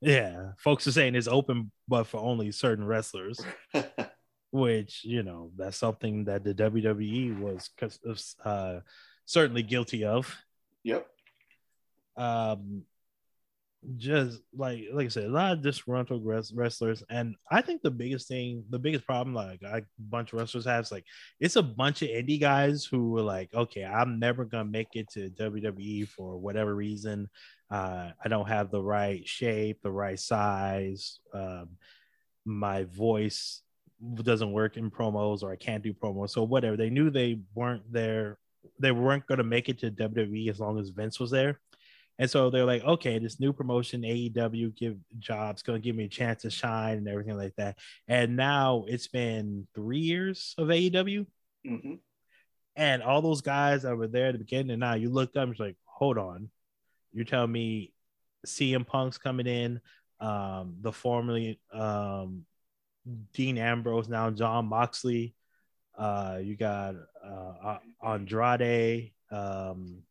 [0.00, 3.40] Yeah, folks are saying it's open, but for only certain wrestlers.
[4.50, 7.70] which you know that's something that the WWE was
[8.44, 8.80] uh,
[9.26, 10.34] certainly guilty of.
[10.84, 11.06] Yep.
[12.16, 12.82] Um,
[13.96, 18.26] just like like I said, a lot of disgruntled wrestlers, and I think the biggest
[18.26, 21.04] thing, the biggest problem, like a bunch of wrestlers have, is like
[21.38, 25.10] it's a bunch of indie guys who were like, okay, I'm never gonna make it
[25.10, 27.28] to WWE for whatever reason.
[27.70, 31.20] Uh, I don't have the right shape, the right size.
[31.32, 31.70] Um,
[32.44, 33.62] my voice
[34.14, 36.30] doesn't work in promos, or I can't do promos.
[36.30, 36.76] So whatever.
[36.76, 38.38] They knew they weren't there.
[38.80, 41.60] They weren't to make it to WWE as long as Vince was there.
[42.18, 46.04] And so they're like, okay, this new promotion, AEW, give jobs, going to give me
[46.04, 47.78] a chance to shine and everything like that.
[48.08, 51.26] And now it's been three years of AEW.
[51.66, 51.94] Mm-hmm.
[52.76, 55.48] And all those guys that were there at the beginning, and now you look up,
[55.48, 56.48] it's like, hold on,
[57.12, 57.92] you're telling me
[58.46, 59.80] CM Punk's coming in,
[60.20, 62.44] um, the formerly um,
[63.32, 65.34] Dean Ambrose, now Jon Moxley.
[65.96, 66.94] Uh, you got
[67.24, 70.02] uh, Andrade, um,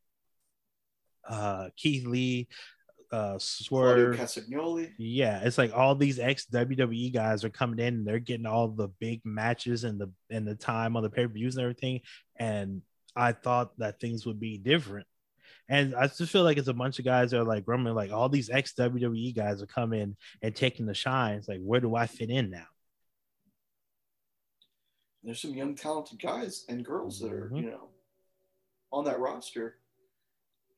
[1.28, 2.47] uh, Keith Lee,
[3.11, 4.91] uh, Swerve, Castagnoli.
[4.97, 8.67] Yeah, it's like all these ex WWE guys are coming in and they're getting all
[8.67, 12.01] the big matches and the and the time on the pay per views and everything.
[12.38, 12.82] And
[13.15, 15.07] I thought that things would be different.
[15.69, 18.11] And I just feel like it's a bunch of guys that are like grumbling, like
[18.11, 21.36] all these ex WWE guys are coming and taking the shine.
[21.36, 22.67] It's like, where do I fit in now?
[25.23, 27.55] There's some young, talented guys and girls that are, mm-hmm.
[27.57, 27.89] you know,
[28.93, 29.75] on that roster.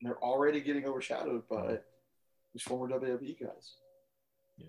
[0.02, 1.78] They're already getting overshadowed by
[2.52, 3.74] these former WWE guys.
[4.56, 4.66] Yeah.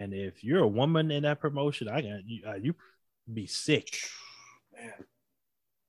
[0.00, 2.42] And if you're a woman in that promotion, I got you.
[2.46, 2.74] Uh, you
[3.32, 3.98] be sick,
[4.74, 4.92] man.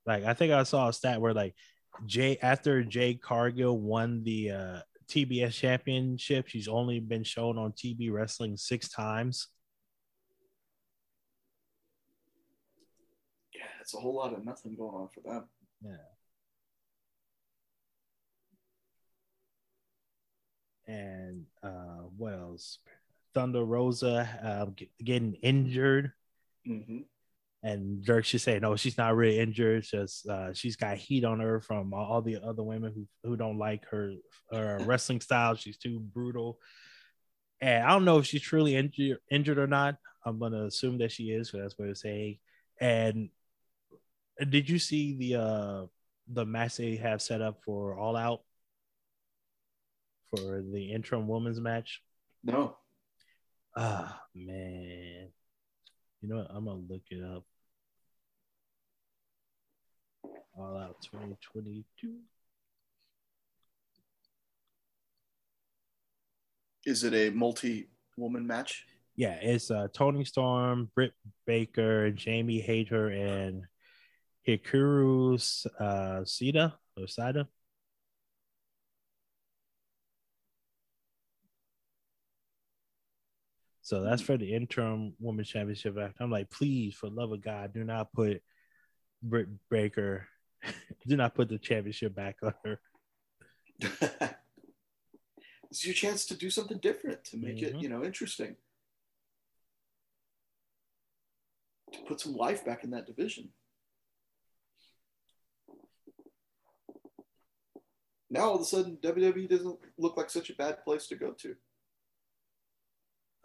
[0.06, 1.56] Like I think I saw a stat where like
[2.06, 4.80] Jay after Jade Cargill won the uh,
[5.10, 9.48] TBS championship, she's only been shown on TV wrestling six times.
[13.54, 15.46] Yeah, it's a whole lot of nothing going on for them.
[15.84, 16.17] Yeah.
[20.88, 22.80] And uh, what else?
[23.34, 26.14] Thunder Rosa uh, getting injured.
[26.68, 27.00] Mm-hmm
[27.64, 29.84] and Dirk should say no, she's not really injured.
[29.84, 33.58] Just uh, she's got heat on her from all the other women who who don't
[33.58, 34.14] like her
[34.52, 35.56] her wrestling style.
[35.56, 36.60] She's too brutal,
[37.60, 39.96] and I don't know if she's truly injured injured or not.
[40.26, 42.38] I'm gonna assume that she is, because that's what it's saying.
[42.80, 43.30] And
[44.50, 45.86] did you see the uh
[46.28, 48.42] the match they have set up for All Out
[50.30, 52.02] for the interim women's match?
[52.44, 52.78] No.
[53.76, 55.30] Ah man,
[56.22, 56.48] you know what?
[56.50, 57.44] I'm gonna look it up.
[60.58, 62.18] All out 2022.
[66.86, 68.86] Is it a multi-woman match?
[69.18, 71.12] Yeah, it's uh, Toni Storm, Britt
[71.46, 73.64] Baker, Jamie Hayter, and
[74.48, 75.36] Hikaru
[75.80, 77.48] uh, Shida or Sida.
[83.88, 85.96] So that's for the interim women's championship.
[86.20, 88.44] I'm like, please, for love of God, do not put
[89.24, 90.28] Britt Baker,
[91.08, 92.82] do not put the championship back on her.
[95.72, 97.64] it's your chance to do something different to make Mhm.
[97.64, 98.58] it, you know, interesting.
[101.94, 103.54] To put some life back in that division.
[108.30, 111.32] Now all of a sudden WWE doesn't look like such a bad place to go
[111.32, 111.56] to.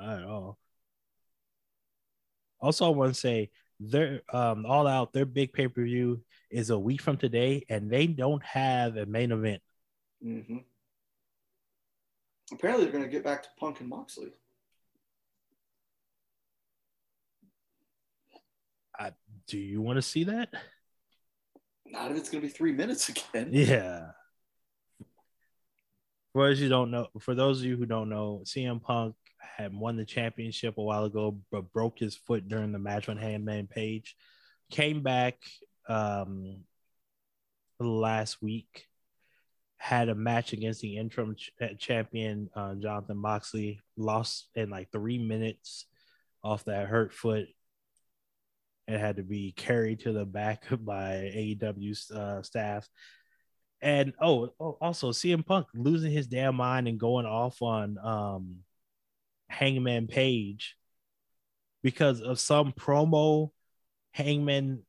[0.03, 0.57] I don't.
[2.61, 3.51] Also, I want to say
[3.81, 7.91] their um all out their big pay per view is a week from today, and
[7.91, 9.63] they don't have a main event.
[10.25, 10.59] Mm-hmm.
[12.53, 14.33] Apparently, they're going to get back to Punk and Moxley.
[18.99, 19.13] I,
[19.49, 20.51] Do you want to see that?
[21.87, 23.49] Not if it's going to be three minutes again.
[23.53, 24.09] Yeah.
[26.33, 29.15] For those you don't know, for those of you who don't know, CM Punk
[29.57, 33.17] had won the championship a while ago, but broke his foot during the match on
[33.17, 34.17] Hangman Page.
[34.71, 35.37] Came back
[35.89, 36.65] um,
[37.79, 38.87] last week,
[39.77, 43.81] had a match against the interim ch- uh, champion uh, Jonathan Moxley.
[43.97, 45.87] Lost in like three minutes
[46.43, 47.47] off that hurt foot.
[48.89, 52.89] It had to be carried to the back by AEW uh, staff.
[53.81, 58.59] And oh, oh, also CM Punk losing his damn mind and going off on um
[59.53, 60.77] Hangman Page
[61.83, 63.51] because of some promo.
[64.15, 64.83] Hangman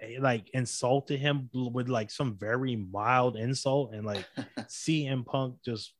[0.00, 4.24] eh, like insulted him with like some very mild insult, and like
[4.60, 5.92] CM Punk just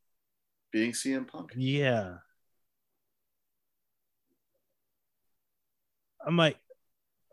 [0.71, 1.51] Being CM Punk.
[1.55, 2.15] yeah.
[6.25, 6.57] I'm like,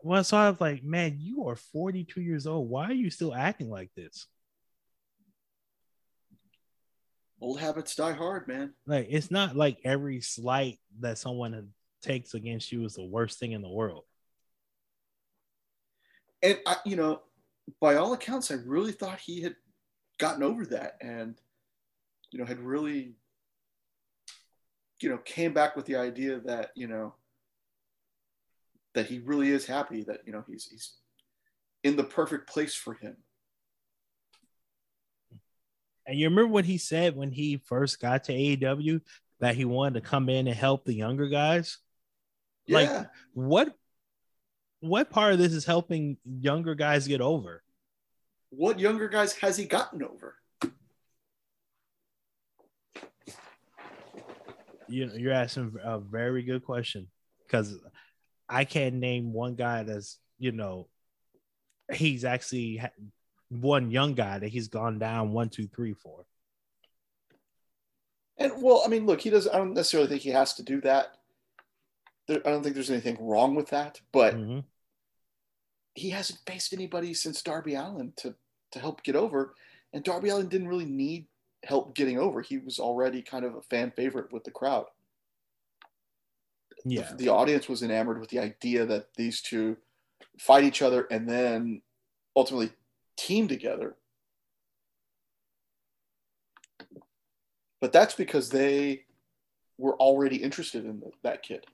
[0.01, 2.69] well, so I was like, man, you are 42 years old.
[2.69, 4.27] Why are you still acting like this?
[7.41, 8.73] Old habits die hard, man.
[8.85, 11.69] Like, it's not like every slight that someone
[12.01, 14.03] takes against you is the worst thing in the world.
[16.41, 17.21] And I, you know,
[17.79, 19.55] by all accounts, I really thought he had
[20.17, 21.35] gotten over that, and
[22.31, 23.13] you know, had really,
[25.01, 27.15] you know, came back with the idea that you know
[28.93, 30.97] that he really is happy that you know he's he's
[31.83, 33.17] in the perfect place for him.
[36.09, 39.01] And you remember what he said when he first got to AEW
[39.41, 41.77] that he wanted to come in and help the younger guys?
[42.67, 42.89] Like,
[43.33, 43.75] What
[44.79, 47.63] what part of this is helping younger guys get over?
[48.51, 50.33] what younger guys has he gotten over?
[54.87, 57.07] You know, you're asking a very good question
[57.45, 57.77] because
[58.47, 60.87] I can't name one guy that's you know
[61.93, 62.81] he's actually
[63.49, 66.25] one young guy that he's gone down one, two, three, four.
[68.37, 69.47] And well, I mean, look, he does.
[69.47, 71.17] I don't necessarily think he has to do that.
[72.27, 74.63] There, I don't think there's anything wrong with that, but Mhm.
[75.95, 78.35] he hasn't faced anybody since Darby Allin to
[78.71, 79.55] to help get over,
[79.93, 81.27] and Darby Allin didn't really need
[81.63, 82.41] help getting over.
[82.41, 84.85] He was already kind of a fan favorite with the crowd.
[86.85, 89.75] The- Yeah, the, audience was enamored with the idea that these two
[90.37, 91.81] fight each other and then
[92.35, 92.71] ultimately
[93.19, 93.95] team together.
[97.81, 99.03] But that's because they
[99.77, 101.65] were already interested in the, that kid.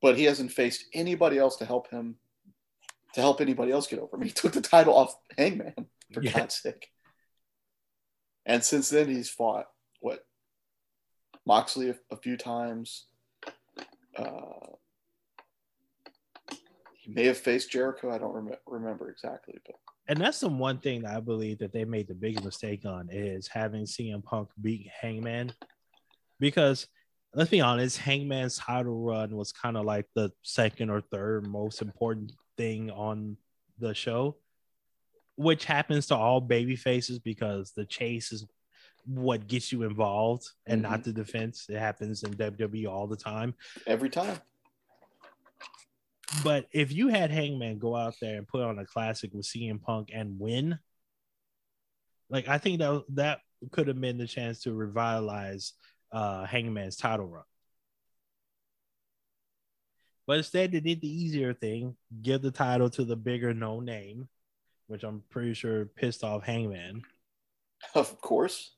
[0.00, 2.16] But he hasn't faced anybody else to help him,
[3.14, 4.16] to help anybody else get over.
[4.16, 5.74] Mean, he took the title off Hangman,
[6.12, 6.38] for Yeah.
[6.38, 6.88] God's sake.
[8.46, 9.66] And since then, he's fought,
[10.00, 10.26] what,
[11.46, 13.06] Moxley a, a few times.
[14.16, 14.76] Uh,
[17.04, 18.10] he may have faced Jericho.
[18.10, 19.76] I don't rem- remember exactly, but
[20.08, 23.08] and that's the one thing that I believe that they made the biggest mistake on
[23.10, 25.52] is having CM Punk beat Hangman,
[26.40, 26.86] because
[27.34, 31.82] let's be honest, Hangman's title run was kind of like the second or third most
[31.82, 33.36] important thing on
[33.78, 34.36] the show,
[35.36, 38.46] which happens to all baby faces because the chase is
[39.06, 41.02] what gets you involved and not mm-hmm.
[41.02, 41.66] the defense.
[41.68, 43.54] It happens in WWE all the time.
[43.86, 44.38] every time.
[46.42, 49.80] But if you had Hangman go out there and put on a classic with CM
[49.80, 50.78] Punk and win,
[52.28, 55.74] like I think that that could have been the chance to revitalize
[56.12, 57.44] uh, Hangman's title run.
[60.26, 64.28] But instead, they did the easier thing: give the title to the bigger no name,
[64.86, 67.02] which I'm pretty sure pissed off Hangman.
[67.94, 68.72] Of course,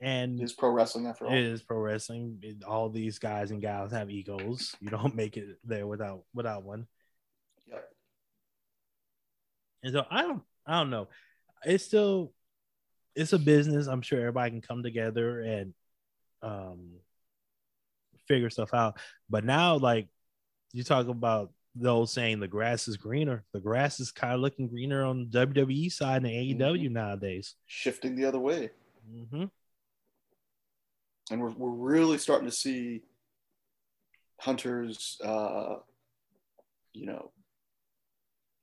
[0.00, 1.32] And it is pro wrestling after all.
[1.32, 2.42] it is pro wrestling.
[2.66, 4.74] All these guys and gals have egos.
[4.80, 6.88] You don't make it there without without one.
[9.82, 11.08] And so I don't I don't know.
[11.64, 12.32] It's still
[13.14, 13.86] it's a business.
[13.86, 15.74] I'm sure everybody can come together and
[16.42, 16.90] um
[18.26, 18.98] figure stuff out.
[19.30, 20.08] But now like
[20.72, 23.44] you talk about those saying the grass is greener.
[23.52, 26.92] The grass is kind of looking greener on the WWE side and the AEW Mhm.
[26.92, 27.54] nowadays.
[27.66, 28.70] Shifting the other way.
[29.30, 29.44] hmm
[31.30, 33.02] and we're, we're really starting to see
[34.40, 35.76] hunters uh
[36.94, 37.30] you know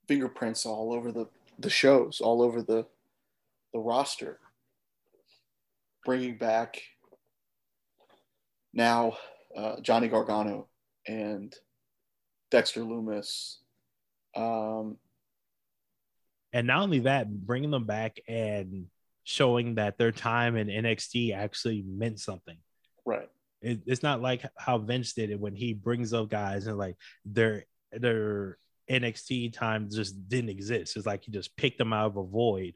[0.08, 1.26] fingerprints all over the
[1.58, 2.86] the shows all over the
[3.72, 4.38] the roster.
[6.04, 6.80] Bringing back
[8.72, 9.16] now
[9.56, 10.68] uh, johnny gargano
[11.06, 11.54] and
[12.50, 13.56] dexter lumis.
[14.34, 14.98] Um
[16.52, 18.86] And not only that, bringing them back and
[19.24, 22.56] showing that their time in NXT actually meant something.
[23.04, 23.28] right.
[23.62, 26.96] It, it's not like how Vince did it when he brings up guys and like
[27.24, 28.58] their their
[28.90, 30.96] NXT time just didn't exist.
[30.96, 32.74] It's like he just picked them out of a void.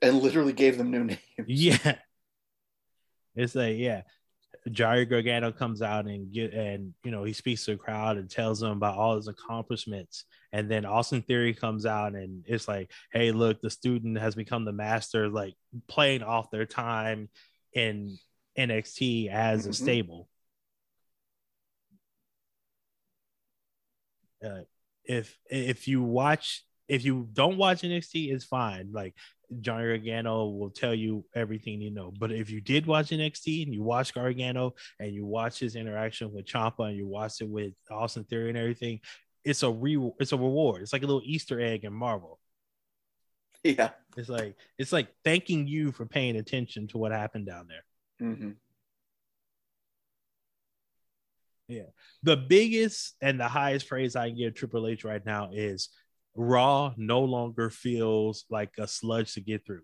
[0.00, 1.96] and literally gave them new names Yeah.
[3.34, 4.02] It's like, yeah.
[4.70, 8.30] Johnny Gargano comes out and get and you know he speaks to the crowd and
[8.30, 10.24] tells them about all his accomplishments.
[10.52, 14.64] And then Austin Theory comes out and it's like, hey, look, the student has become
[14.64, 15.54] the master, like
[15.88, 17.28] playing off their time
[17.72, 18.18] in
[18.56, 19.74] NXT as a Mhm.
[19.74, 20.28] stable.
[24.44, 24.62] Uh,
[25.04, 28.90] if if you watch if you don't watch NXT, it's fine.
[28.92, 29.14] Like
[29.60, 32.12] Johnny Gargano will tell you everything you know.
[32.18, 36.32] But if you did watch NXT and you watch Gargano and you watch his interaction
[36.32, 39.00] with Ciampa and you watch it with Austin Theory and everything,
[39.44, 40.82] it's a re it's a reward.
[40.82, 42.38] It's like a little Easter egg in Marvel.
[43.64, 48.28] yeah It's like it's like thanking you for paying attention to what happened down there.
[48.28, 48.50] Mm-hmm.
[51.72, 51.90] Hmm
[52.22, 55.88] The biggest and the highest praise I can give Triple H right now is
[56.34, 59.82] Raw no longer feels like a sludge to get through.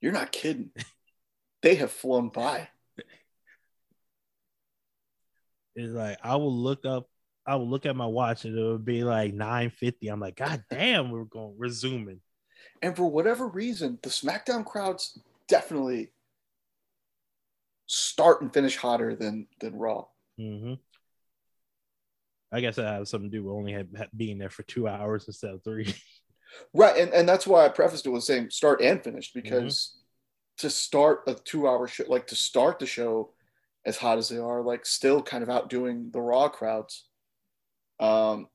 [0.00, 0.70] you're not kidding
[1.62, 2.68] they have flown by
[5.76, 7.06] It's like I will look up,
[7.46, 10.08] I will look at my watch and it would be like 950.
[10.08, 12.20] I'm like, God damn, we're going we're zooming.
[12.82, 15.18] And for whatever reason, the SmackDown crowds
[15.48, 16.12] definitely
[17.86, 20.06] start and finish hotter than than Raw.
[20.38, 20.74] Hmm
[22.52, 24.88] I guess that has something to do with only have, have- being there for two
[24.88, 25.94] hours instead of three.
[26.72, 29.96] Right, and, and that's why I prefaced it with saying start and finish because
[30.58, 33.32] to start a two hour show, like to start the show
[33.84, 37.06] as hot as they are, like still kind of outdoing the Raw crowds.
[38.00, 38.48] Um,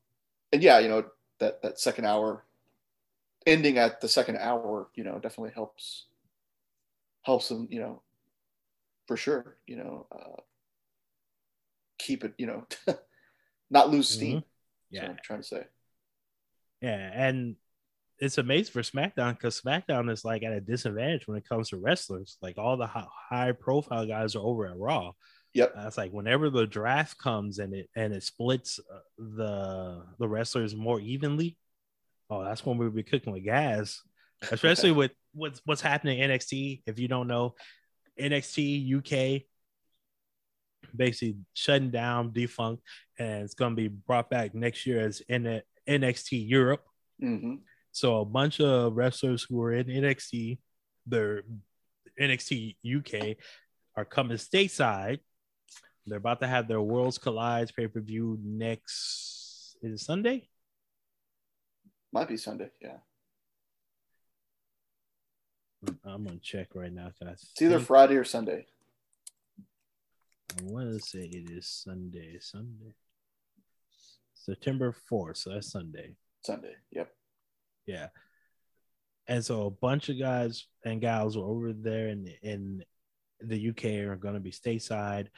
[0.52, 1.04] and yeah, you know
[1.38, 2.44] that that second hour,
[3.46, 6.06] ending at the second hour, you know, definitely helps
[7.22, 8.02] helps them, you know,
[9.06, 10.40] for sure, you know, uh,
[12.02, 12.66] keep it, you know,
[13.70, 14.36] not lose steam.
[14.36, 14.46] That's
[14.90, 15.10] what Yeah.
[15.10, 15.64] I'm trying to say.
[16.80, 17.10] Yeah.
[17.14, 17.56] And
[18.18, 21.76] it's amazing for SmackDown because SmackDown is like at a disadvantage when it comes to
[21.76, 22.36] wrestlers.
[22.42, 25.12] Like all the high profile guys are over at Raw.
[25.54, 25.72] Yep.
[25.76, 30.74] That's like whenever the draft comes and it and it splits uh, the the wrestlers
[30.74, 31.58] more evenly.
[32.30, 34.00] Oh, that's when we'll be cooking with gas,
[34.50, 36.82] especially with what's what's happening in NXT.
[36.86, 37.54] If you don't know,
[38.18, 39.42] NXT UK
[40.94, 42.82] basically shutting down, defunct,
[43.18, 46.84] and it's going to be brought back next year as N- NXT Europe.
[47.20, 47.56] hmm
[47.92, 50.58] So a bunch of wrestlers who are in NXT,
[51.06, 51.42] their
[52.20, 53.36] NXT UK,
[53.96, 55.18] are coming stateside.
[56.06, 60.48] They're about to have their Worlds Collides pay per view next is it Sunday.
[62.12, 62.70] Might be Sunday.
[62.80, 62.98] Yeah.
[66.04, 67.10] I'm gonna check right now.
[67.20, 68.66] It's either Friday or Sunday.
[70.58, 72.38] I want to say it is Sunday.
[72.40, 72.94] Sunday,
[74.34, 75.38] September fourth.
[75.38, 76.14] So that's Sunday.
[76.44, 76.74] Sunday.
[76.90, 77.08] Yep.
[77.86, 78.08] Yeah.
[79.28, 82.84] And so a bunch of guys and gals were over there in in
[83.40, 85.28] the UK are going to be stateside.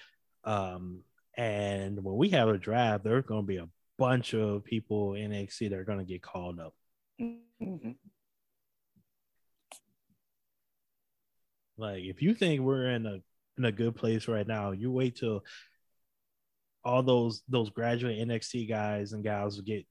[0.45, 1.01] Um,
[1.37, 5.31] and when we have a draft, there's going to be a bunch of people in
[5.31, 6.75] NXT that are going to get called up.
[7.19, 7.91] hmm
[11.77, 13.19] Like if you think we're in a
[13.59, 15.45] in a good place right now, you wait till
[16.85, 19.87] all those those graduate NXT guys and gals get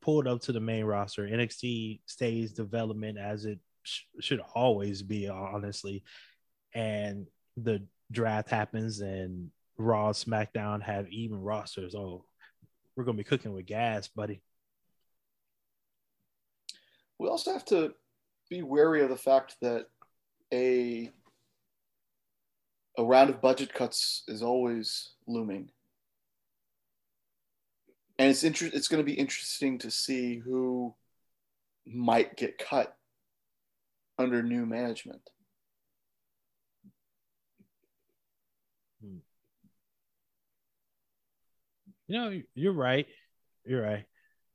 [0.00, 1.26] pulled up to the main roster.
[1.26, 6.04] NXT stays development as it sh- should always be, honestly.
[6.74, 7.26] And
[7.56, 11.94] the draft happens, and Raw, SmackDown have even rosters.
[11.94, 12.24] Oh,
[12.94, 14.42] we're gonna be cooking with gas, buddy.
[17.18, 17.94] We also have to
[18.50, 19.86] be wary of the fact that
[20.52, 21.10] a
[22.96, 25.70] a round of budget cuts is always looming.
[28.18, 30.94] And it's inter- it's going to be interesting to see who
[31.86, 32.96] might get cut
[34.18, 35.20] under new management.
[39.02, 39.18] Hmm.
[42.06, 43.06] You know, you're right.
[43.64, 44.04] You're right.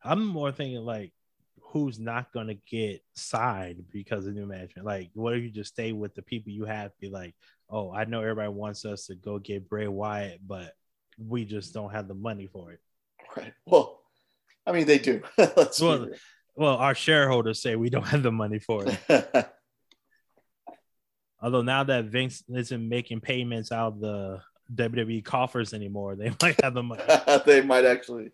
[0.02, 1.12] I'm more thinking like
[1.62, 4.88] who's not gonna get signed because of new management.
[4.88, 6.98] Like, what if you just stay with the people you have?
[7.00, 7.36] Be like,
[7.70, 10.74] oh, I know everybody wants us to go get Bray Wyatt, but
[11.18, 12.80] we just don't have the money for it.
[13.36, 13.54] Right.
[13.66, 14.00] Well,
[14.66, 15.22] I mean, they do.
[15.38, 16.10] Let's well,
[16.56, 19.50] well, our shareholders say we don't have the money for it.
[21.42, 24.42] Although now that Vince isn't making payments out of the
[24.76, 27.04] WWE coffers anymore, they might have the money.
[27.46, 28.32] they might actually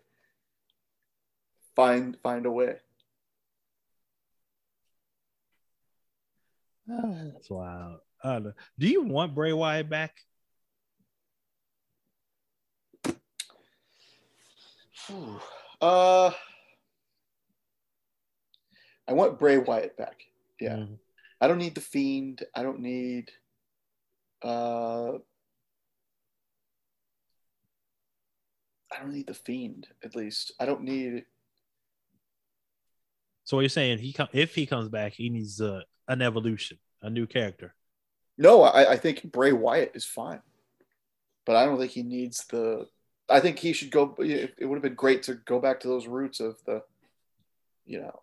[1.76, 2.76] find find a way.
[6.86, 7.98] That's wild.
[8.26, 10.14] Do you want Bray Wyatt back?
[15.80, 16.30] Uh,
[19.06, 20.22] I want Bray Wyatt back.
[20.60, 20.76] Yeah.
[20.76, 20.94] Mm-hmm.
[21.40, 22.42] I don't need the Fiend.
[22.54, 23.30] I don't need.
[24.42, 25.12] Uh,
[28.90, 29.86] I don't need the Fiend.
[30.02, 31.24] At least I don't need.
[33.44, 33.98] So what you're saying?
[33.98, 37.74] He come if he comes back, he needs uh, an evolution, a new character.
[38.38, 40.42] No, I, I think Bray Wyatt is fine,
[41.44, 42.86] but I don't think he needs the.
[43.28, 44.14] I think he should go.
[44.18, 46.82] It would have been great to go back to those roots of the,
[47.86, 48.22] you know,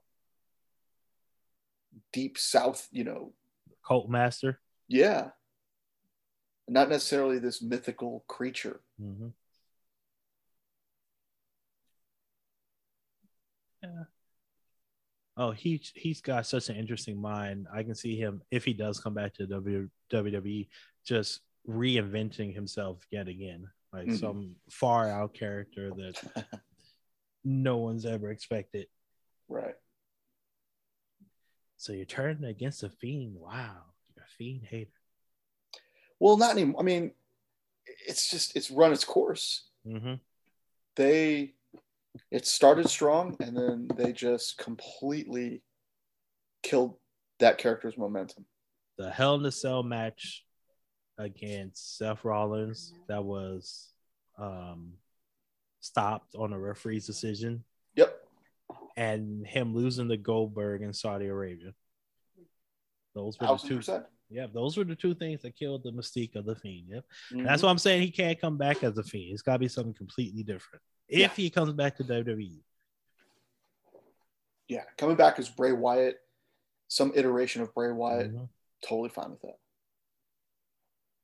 [2.11, 2.87] deep South.
[2.91, 3.33] You know,
[3.85, 4.59] cult master.
[4.87, 5.29] Yeah.
[6.67, 8.79] Not necessarily this mythical creature.
[9.01, 9.27] Mm-hmm.
[13.83, 14.03] Yeah
[15.37, 17.67] oh he he's got such an interesting mind.
[17.73, 20.67] I can see him if he does come back to wwe
[21.05, 23.67] just reinventing himself yet again.
[23.91, 24.15] Like mm-hmm.
[24.15, 26.45] some far out character that
[27.43, 28.87] no one's ever expected.
[29.47, 29.75] Right.
[31.77, 33.35] So you're turning against a fiend.
[33.35, 33.75] Wow.
[34.15, 34.89] You're a fiend hater.
[36.19, 36.81] Well not anymore.
[36.81, 37.11] I mean
[38.07, 39.69] it's just it's run its course.
[39.85, 40.13] Mm-hmm.
[40.95, 41.55] they
[42.31, 45.61] it started strong and then they just completely
[46.61, 46.95] killed
[47.39, 48.45] that character's momentum.
[48.97, 50.43] The Hell in a Cell match
[51.17, 53.89] against Seth Rollins that was
[54.37, 54.93] um,
[55.79, 57.63] stopped on a referee's decision.
[57.95, 58.19] Yep.
[58.95, 61.73] And him losing to Goldberg in Saudi Arabia.
[63.15, 63.81] Those were the two.
[64.29, 66.87] Yeah, those were the two things that killed the mystique of the Fiend.
[66.89, 67.03] Yep.
[67.33, 67.43] Mm-hmm.
[67.43, 69.33] That's why I'm saying he can't come back as a Fiend.
[69.33, 71.27] It's got to be something completely different if yeah.
[71.29, 72.61] he comes back to WWE.
[74.67, 76.17] Yeah, coming back as Bray Wyatt,
[76.87, 78.45] some iteration of Bray Wyatt, mm-hmm.
[78.83, 79.57] totally fine with that.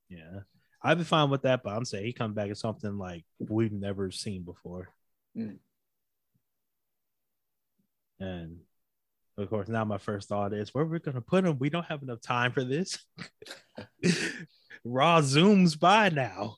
[0.10, 0.40] Yeah,
[0.84, 3.72] I'd be fine with that, but I'm saying he comes back as something like we've
[3.72, 4.90] never seen before.
[5.38, 5.58] Mm.
[8.20, 8.58] And
[9.38, 11.58] of course, now my first thought is where we're gonna put him.
[11.60, 13.00] We don't have enough time for this.
[14.84, 16.58] Raw zooms by now.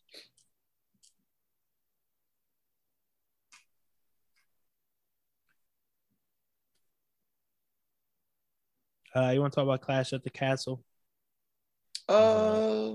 [9.14, 10.84] Uh, you want to talk about Clash at the Castle?
[12.08, 12.92] Uh,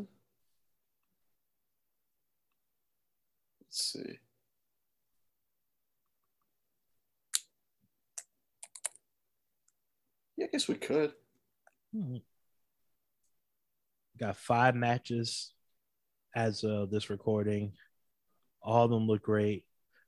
[3.60, 4.18] let's see.
[10.36, 11.12] Yeah, I guess we could.
[11.94, 12.16] Hmm.
[14.18, 15.52] Got five matches
[16.34, 17.72] as of this recording.
[18.62, 19.64] All of them look great.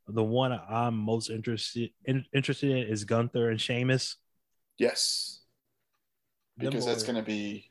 [0.06, 4.16] The one I'm most interested in, interested in is Gunther and Sheamus.
[4.78, 5.37] Yes
[6.58, 7.70] because that's going to be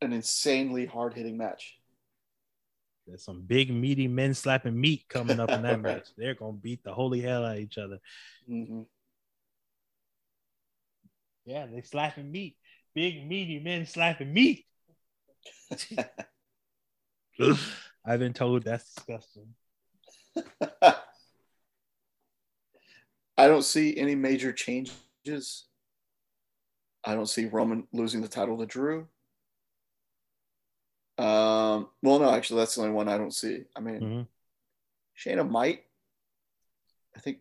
[0.00, 1.78] an insanely hard hitting match.
[3.06, 6.08] There's some big meaty men slapping meat coming up in that match.
[6.16, 8.00] They're gonna beat the holy hell out of each other.
[8.50, 8.82] Mm-hmm.
[11.44, 12.56] Yeah, they slapping meat.
[12.94, 14.64] Big meaty men slapping meat.
[18.04, 19.54] I've been told that's disgusting.
[23.38, 25.66] I don't see any major changes
[27.06, 29.06] I don't see Roman losing the title to Drew.
[31.18, 33.62] Um, well, no, actually, that's the only one I don't see.
[33.74, 34.22] I mean, mm-hmm.
[35.16, 35.84] Shayna might.
[37.16, 37.38] I think.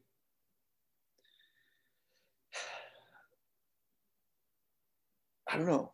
[5.52, 5.92] I don't know.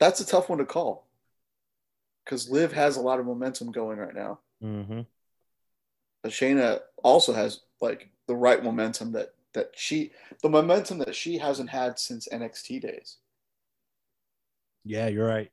[0.00, 1.06] That's a tough one to call
[2.24, 4.38] because Liv has a lot of momentum going right now.
[4.62, 5.02] Mm-hmm.
[6.22, 11.38] But Shayna also has like the right momentum that that she the momentum that she
[11.38, 13.16] hasn't had since NXT days.
[14.84, 15.50] Yeah, you're right.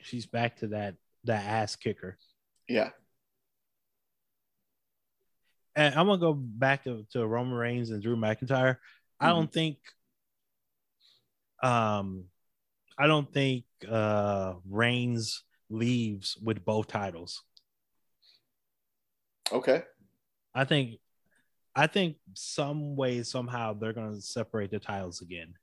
[0.00, 2.18] She's back to that that ass kicker.
[2.68, 2.90] Yeah.
[5.74, 8.76] And I'm gonna go back to, to Roman Reigns and Drew McIntyre.
[9.20, 9.78] I don't think
[11.62, 12.24] um
[12.98, 17.42] I don't think uh Reigns leaves with both titles.
[19.50, 19.82] Okay.
[20.54, 20.98] I think
[21.74, 25.54] I think some way somehow they're gonna separate the titles again.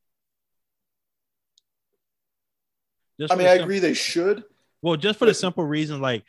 [3.19, 4.43] Just I mean, I sim- agree they should.
[4.81, 6.23] Well, just for the simple reason, like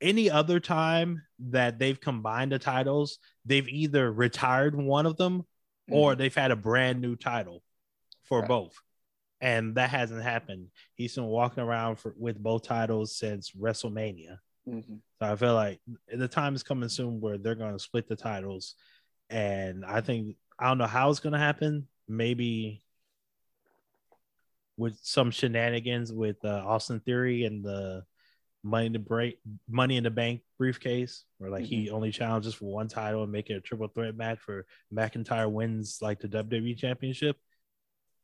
[0.00, 5.44] any other time that they've combined the titles, they've either retired one of them
[5.90, 7.62] or they've had a brand new title
[8.24, 8.48] for Right.
[8.48, 8.76] both.
[9.40, 10.68] And that hasn't happened.
[10.94, 14.38] He's been walking around for, with both titles since WrestleMania.
[14.68, 15.00] Mhm.
[15.18, 15.80] So I feel like
[16.12, 18.74] the time is coming soon where they're going to split the titles.
[19.30, 21.86] And I think, I don't know how it's going to happen.
[22.08, 22.82] Maybe
[24.76, 28.04] with some shenanigans with uh, Austin Theory and the
[28.62, 32.66] money in the break, money in the bank briefcase, where like he only challenges for
[32.72, 36.76] one title and make it a triple threat match for McIntyre wins like the WWE
[36.76, 37.36] championship.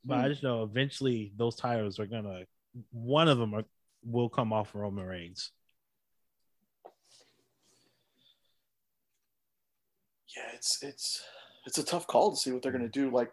[0.05, 0.29] But I Hmm.
[0.29, 2.45] just know eventually those titles are gonna
[2.91, 3.65] one of them are,
[4.05, 5.53] will come off Roman Reigns.
[10.37, 11.23] Yeah, it's it's
[11.67, 13.33] it's a tough call to see what they're gonna do like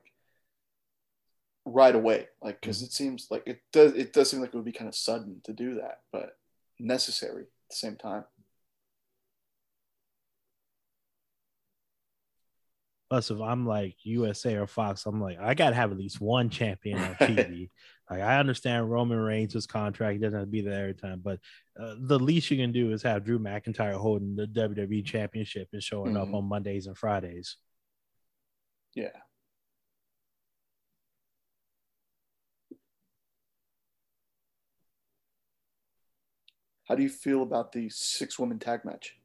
[1.66, 2.28] right away.
[2.41, 2.86] Like because mm-hmm.
[2.86, 5.41] it seems like it does it does seem like it would be kind of sudden
[5.43, 6.38] to do that, but
[6.80, 8.26] necessary at the same time.
[13.12, 16.49] Plus, if I'm like USA or Fox, I'm like, I gotta have at least one
[16.49, 17.70] champion on TV.
[18.09, 21.38] like, I understand Roman Reigns' contract he doesn't have to be there every time, but
[21.78, 25.84] uh, the least you can do is have Drew McIntyre holding the WWE Championship and
[25.84, 26.36] showing up Mhm.
[26.36, 27.57] on Mondays and Fridays.
[28.95, 29.09] Yeah.
[36.88, 39.18] How do you feel about the six woman tag match?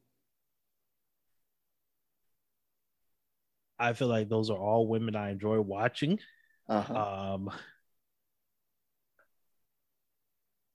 [3.79, 6.19] I feel like those are all women I enjoy watching.
[6.69, 7.35] Uh-huh.
[7.35, 7.51] Um,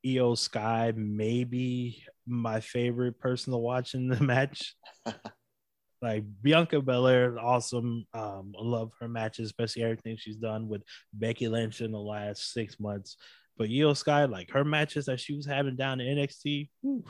[0.06, 4.76] Iyo Sky maybe my favorite person to watch in the match.
[6.02, 8.06] like Bianca Belair awesome.
[8.14, 10.82] Um, I love her matches, especially everything she's done with
[11.14, 13.18] Becky Lynch in the last six months.
[13.58, 17.04] But Iyo Sky, like her matches that she was having down in NXT, whew,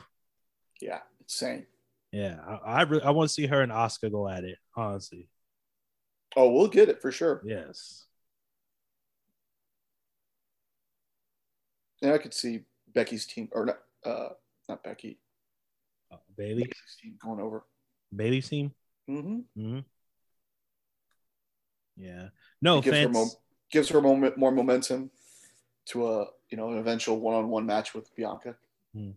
[0.80, 1.66] yeah, insane.
[2.10, 4.58] yeah, I I, re- I want to see her and Asuka go at it.
[4.76, 5.28] Honestly,
[6.36, 7.42] Oh, we'll get it for sure.
[7.44, 8.06] yes.
[12.02, 12.60] And I could see
[12.94, 14.28] Becky's team or not uh
[14.68, 15.18] not Becky.
[16.10, 16.68] Uh, Bayley,
[17.00, 17.64] team going over.
[18.14, 18.72] Bayley's team.
[19.08, 19.38] Mm-hmm.
[19.60, 19.78] hmm
[21.96, 22.28] Yeah.
[22.60, 23.30] No gives her, mo-
[23.70, 25.10] gives her moment, more momentum
[25.86, 28.56] to a you know an eventual one-on-one match with Bianca.
[28.94, 29.14] and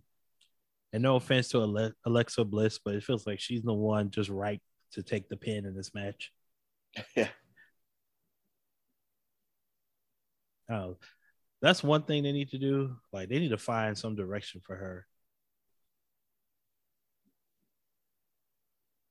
[0.93, 4.61] no offense to Ale- Alexa Bliss, but it feels like she's the one just right
[4.91, 6.31] to take the pin in this match.
[7.15, 7.29] Yeah.
[10.69, 10.97] Oh,
[11.61, 12.95] that's one thing they need to do.
[13.13, 15.05] Like they need to find some direction for her.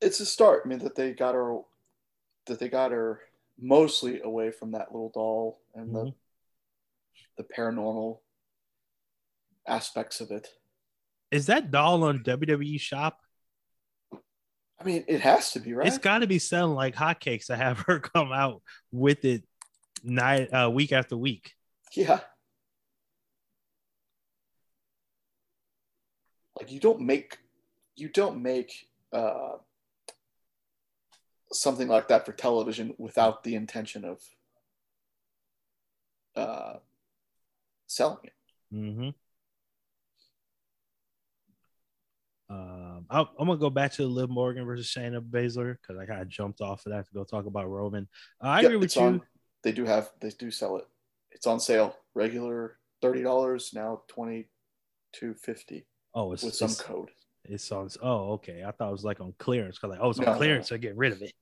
[0.00, 0.62] It's a start.
[0.64, 1.58] I mean that they got her
[2.46, 3.20] that they got her
[3.58, 6.14] mostly away from that little doll and Mhm.
[7.36, 8.20] the the paranormal
[9.66, 10.48] aspects of it.
[11.30, 13.23] Is that doll on WWE Shop?
[14.80, 15.86] I mean, it has to be right.
[15.86, 18.62] It's got to be selling like hotcakes to have her come out
[18.92, 19.44] with it
[20.02, 21.54] night uh, week after week.
[21.92, 22.20] yeah.
[26.58, 27.38] Like you don't make
[27.96, 29.56] you don't make uh,
[31.52, 34.20] something like that for television without the intention of
[36.36, 36.78] uh,
[37.86, 38.32] selling it.
[38.72, 39.08] Mm-hmm.
[42.54, 46.22] Um, I'm, I'm gonna go back to Liv Morgan versus Shayna Baszler because I kind
[46.22, 48.08] of jumped off of that to go talk about Roman.
[48.42, 49.02] Uh, I Yep, agree with you.
[49.02, 49.22] on-
[49.62, 50.86] they do have they do sell it.
[51.30, 51.96] It's on sale.
[52.14, 54.48] Regular thirty dollars now twenty
[55.12, 57.10] two fifty oh, it's, with some it's, code.
[57.44, 57.88] it's on.
[58.02, 58.62] Oh, okay.
[58.62, 59.78] I thought it was like on clearance.
[59.78, 60.68] Cause like, oh, it's on No, no, clearance.
[60.68, 61.32] So get rid of it.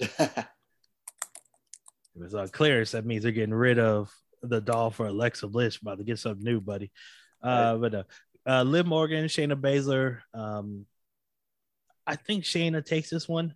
[2.14, 5.78] If it's on clearance, that means they're getting rid of the doll for Alexa Bliss.
[5.78, 6.90] About to get something new, buddy.
[7.42, 8.02] Uh, but uh,
[8.46, 10.18] uh, Liv Morgan, Shayna Baszler.
[10.34, 10.86] Um,
[12.06, 13.54] I think Shayna takes this one.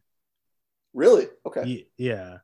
[0.95, 1.27] really?
[1.45, 1.65] Okay.
[1.65, 2.39] Ye- Yeah.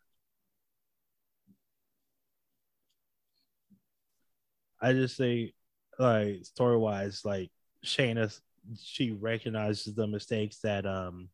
[4.80, 5.54] I just say,
[5.98, 7.50] like story wise, like
[7.84, 8.36] Shayna,
[8.82, 11.28] she recognizes the mistakes that um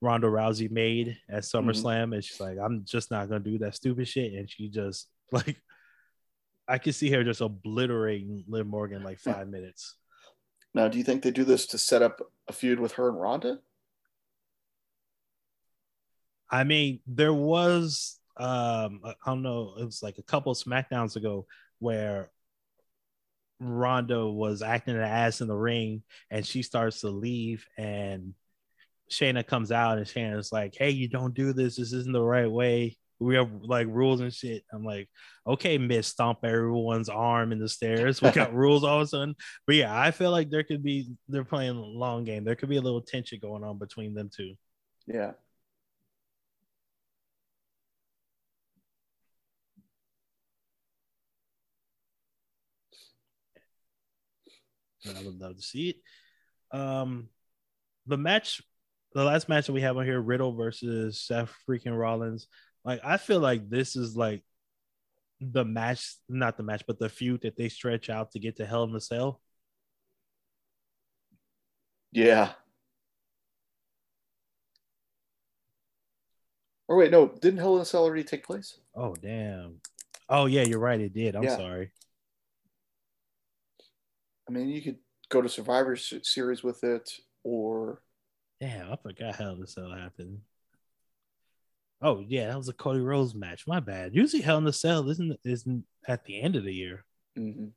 [0.00, 4.08] Ronda Rousey made at SummerSlam, and she's like, I'm just not gonna do that stupid
[4.08, 4.32] shit.
[4.34, 5.56] And she just like,
[6.66, 9.96] I can see her just obliterating Liv Morgan like five minutes.
[10.74, 13.20] Now, do you think they do this to set up a feud with her and
[13.20, 13.60] Ronda?
[16.50, 21.16] I mean, there was um I don't know, it was like a couple of SmackDowns
[21.16, 21.46] ago
[21.78, 22.30] where
[23.60, 28.34] Ronda was acting an ass in the ring and she starts to leave and
[29.10, 31.76] Shayna comes out and Shayna's like, Hey, you don't do this.
[31.76, 32.96] This isn't the right way.
[33.20, 34.64] We have like rules and shit.
[34.72, 35.08] I'm like,
[35.46, 38.20] okay, Miss Stomp everyone's arm in the stairs.
[38.20, 39.34] We got rules all of a sudden.
[39.66, 42.44] But yeah, I feel like there could be they're playing a long game.
[42.44, 44.54] There could be a little tension going on between them two.
[45.06, 45.32] Yeah.
[55.06, 55.96] I would love to see it.
[56.76, 57.28] Um,
[58.06, 58.62] the match,
[59.12, 62.48] the last match that we have on here, Riddle versus Seth freaking Rollins.
[62.84, 64.42] Like, I feel like this is like
[65.40, 68.66] the match, not the match, but the feud that they stretch out to get to
[68.66, 69.40] Hell in a Cell.
[72.12, 72.52] Yeah.
[76.88, 78.78] Or wait, no, didn't Hell in a Cell already take place?
[78.94, 79.80] Oh damn.
[80.28, 81.00] Oh yeah, you're right.
[81.00, 81.34] It did.
[81.34, 81.56] I'm Yeah.
[81.56, 81.90] sorry.
[84.46, 84.98] I mean, you could
[85.30, 87.10] go to Survivor Series with it,
[87.42, 88.02] or
[88.60, 90.40] Damn, I forgot Hell in a Cell happened.
[92.04, 93.66] Oh yeah, that was a Cody Rhodes match.
[93.66, 94.14] My bad.
[94.14, 97.04] Usually Hell in a Cell isn't isn't at the end of the year.
[97.36, 97.72] Mhm.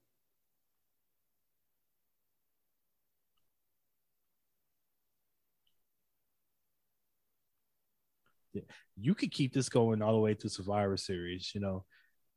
[8.99, 11.53] you could keep this going all the way to Survivor Series.
[11.53, 11.85] You know,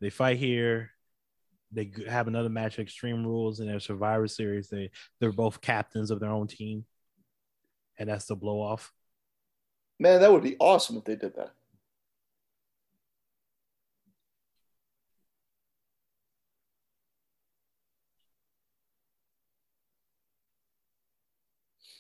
[0.00, 0.90] they fight here,
[1.72, 4.68] they have another match, of Extreme Rules, and their Survivor Series.
[4.68, 6.84] They they're both captains of their own team,
[7.98, 8.92] and that's the blow off.
[9.98, 11.54] man, that would be awesome if they did that.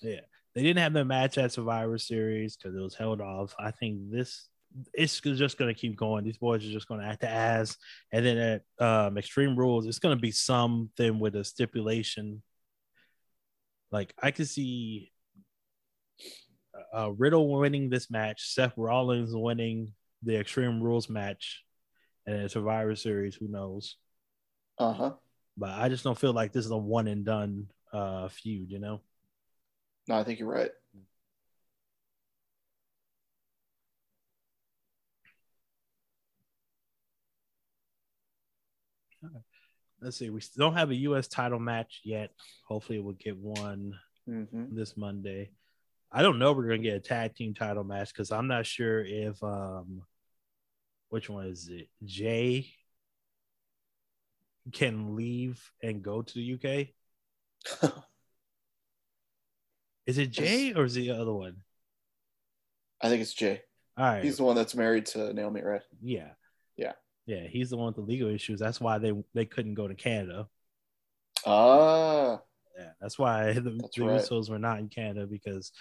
[0.02, 0.20] Yeah,
[0.54, 3.54] they didn't have the match at Survivor Series because it was held off.
[3.58, 4.48] I think this
[4.94, 6.24] it's just going to keep going.
[6.24, 7.76] These boys are just going to act as,
[8.12, 12.42] and then at um, Extreme Rules, it's going to be something with a stipulation.
[13.90, 15.10] Like I could see
[16.94, 19.92] uh, Riddle winning this match, Seth Rollins winning
[20.22, 21.64] the Extreme Rules match,
[22.26, 23.34] and then Survivor Series.
[23.34, 23.96] Who knows?
[24.78, 25.12] Uh huh.
[25.56, 28.70] But I just don't feel like this is a one and done uh, feud.
[28.70, 29.00] You know.
[30.10, 30.72] No, I think you're right.
[40.02, 40.30] let's see.
[40.30, 41.28] We still don't have a U.S.
[41.28, 42.32] title match yet.
[42.66, 43.94] Hopefully, we'll get one
[44.26, 45.50] hmm this Monday.
[46.10, 46.50] I don't know.
[46.50, 50.02] if We're gonna get a tag team title match because I'm not sure if um,
[51.10, 51.88] which one is it?
[52.04, 52.66] Jay
[54.72, 56.58] can leave and go to the
[57.80, 57.92] UK.
[60.06, 61.56] Is it Jay or is it the other one?
[63.00, 63.62] I think it's Jay.
[63.96, 64.22] All right.
[64.24, 65.82] He's the one that's married to Naomi, right?
[66.02, 66.30] yeah.
[66.76, 66.92] Yeah.
[67.26, 67.46] Yeah.
[67.46, 68.60] He's the one with the legal issues.
[68.60, 70.48] That's why they they couldn't go to Canada.
[71.46, 72.40] Ah,
[72.78, 74.20] Yeah, that's why the, That's the right.
[74.20, 75.72] Usos were not in Canada because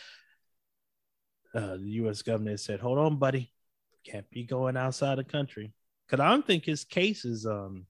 [1.53, 2.21] uh, the U.S.
[2.21, 3.51] government said, "Hold on, buddy,
[4.05, 5.73] can't be going outside the country."
[6.07, 7.85] Because I don't think his case is um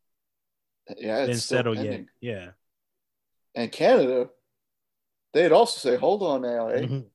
[0.98, 2.06] yeah, been it's still settled yet.
[2.22, 2.50] Yeah,
[3.56, 4.30] And Canada,
[5.34, 6.82] they'd also say, "Hold on now, eh?
[6.86, 7.10] Mhm.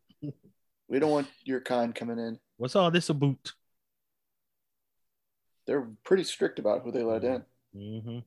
[0.89, 3.53] We don't want your kind coming in." What's all this about?
[5.67, 7.45] They're pretty strict about who they let in.
[7.73, 8.19] hmm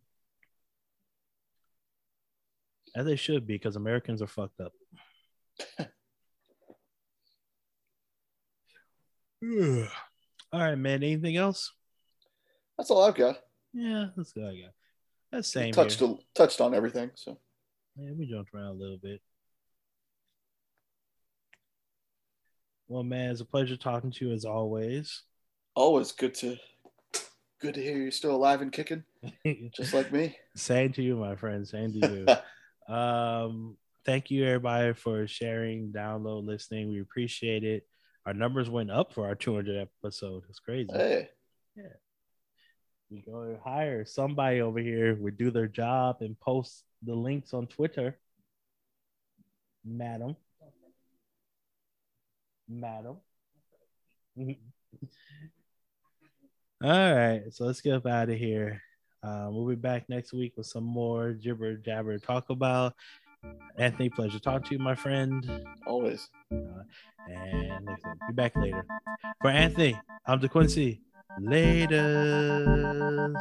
[2.95, 4.73] As they should be, because Americans are fucked up.
[9.43, 9.87] all
[10.53, 11.03] right, man.
[11.03, 11.73] Anything else?
[12.77, 13.37] That's all I've got.
[13.73, 14.45] Yeah, that's good.
[14.45, 14.71] I got.
[15.31, 16.09] That's same touched here.
[16.09, 17.11] a, touched on everything.
[17.15, 17.39] So
[17.97, 19.21] Yeah, we jumped around a little bit.
[22.87, 25.23] Well, man, it's a pleasure talking to you as always.
[25.75, 26.57] always good to
[27.59, 29.03] good to hear you're still alive and kicking,
[29.75, 30.37] just like me.
[30.55, 31.67] Same to you, my friend.
[31.67, 32.25] Same to
[32.87, 32.93] you.
[32.93, 33.75] um,
[34.05, 36.89] thank you, everybody, for sharing, download, listening.
[36.89, 37.85] We appreciate it.
[38.25, 40.43] Our numbers went up for our 200 episode.
[40.49, 40.89] It's crazy.
[40.93, 41.29] hey,
[41.75, 41.83] Yeah.
[43.09, 47.67] We go hire somebody over here would do their job and post the links on
[47.67, 48.17] Twitter.
[49.85, 50.35] Madam.
[52.67, 53.17] Madam.
[56.83, 58.81] All right, so let's get up out of here.
[59.23, 62.93] Uh, we'll be back next week with some more gibber jabber to talk about.
[63.77, 65.65] Anthony, pleasure talking to you, my friend.
[65.85, 66.29] always.
[66.51, 68.85] And like I said, be back later.
[69.41, 71.01] For Anthony, I'm DeQuincy.
[71.39, 73.33] Later.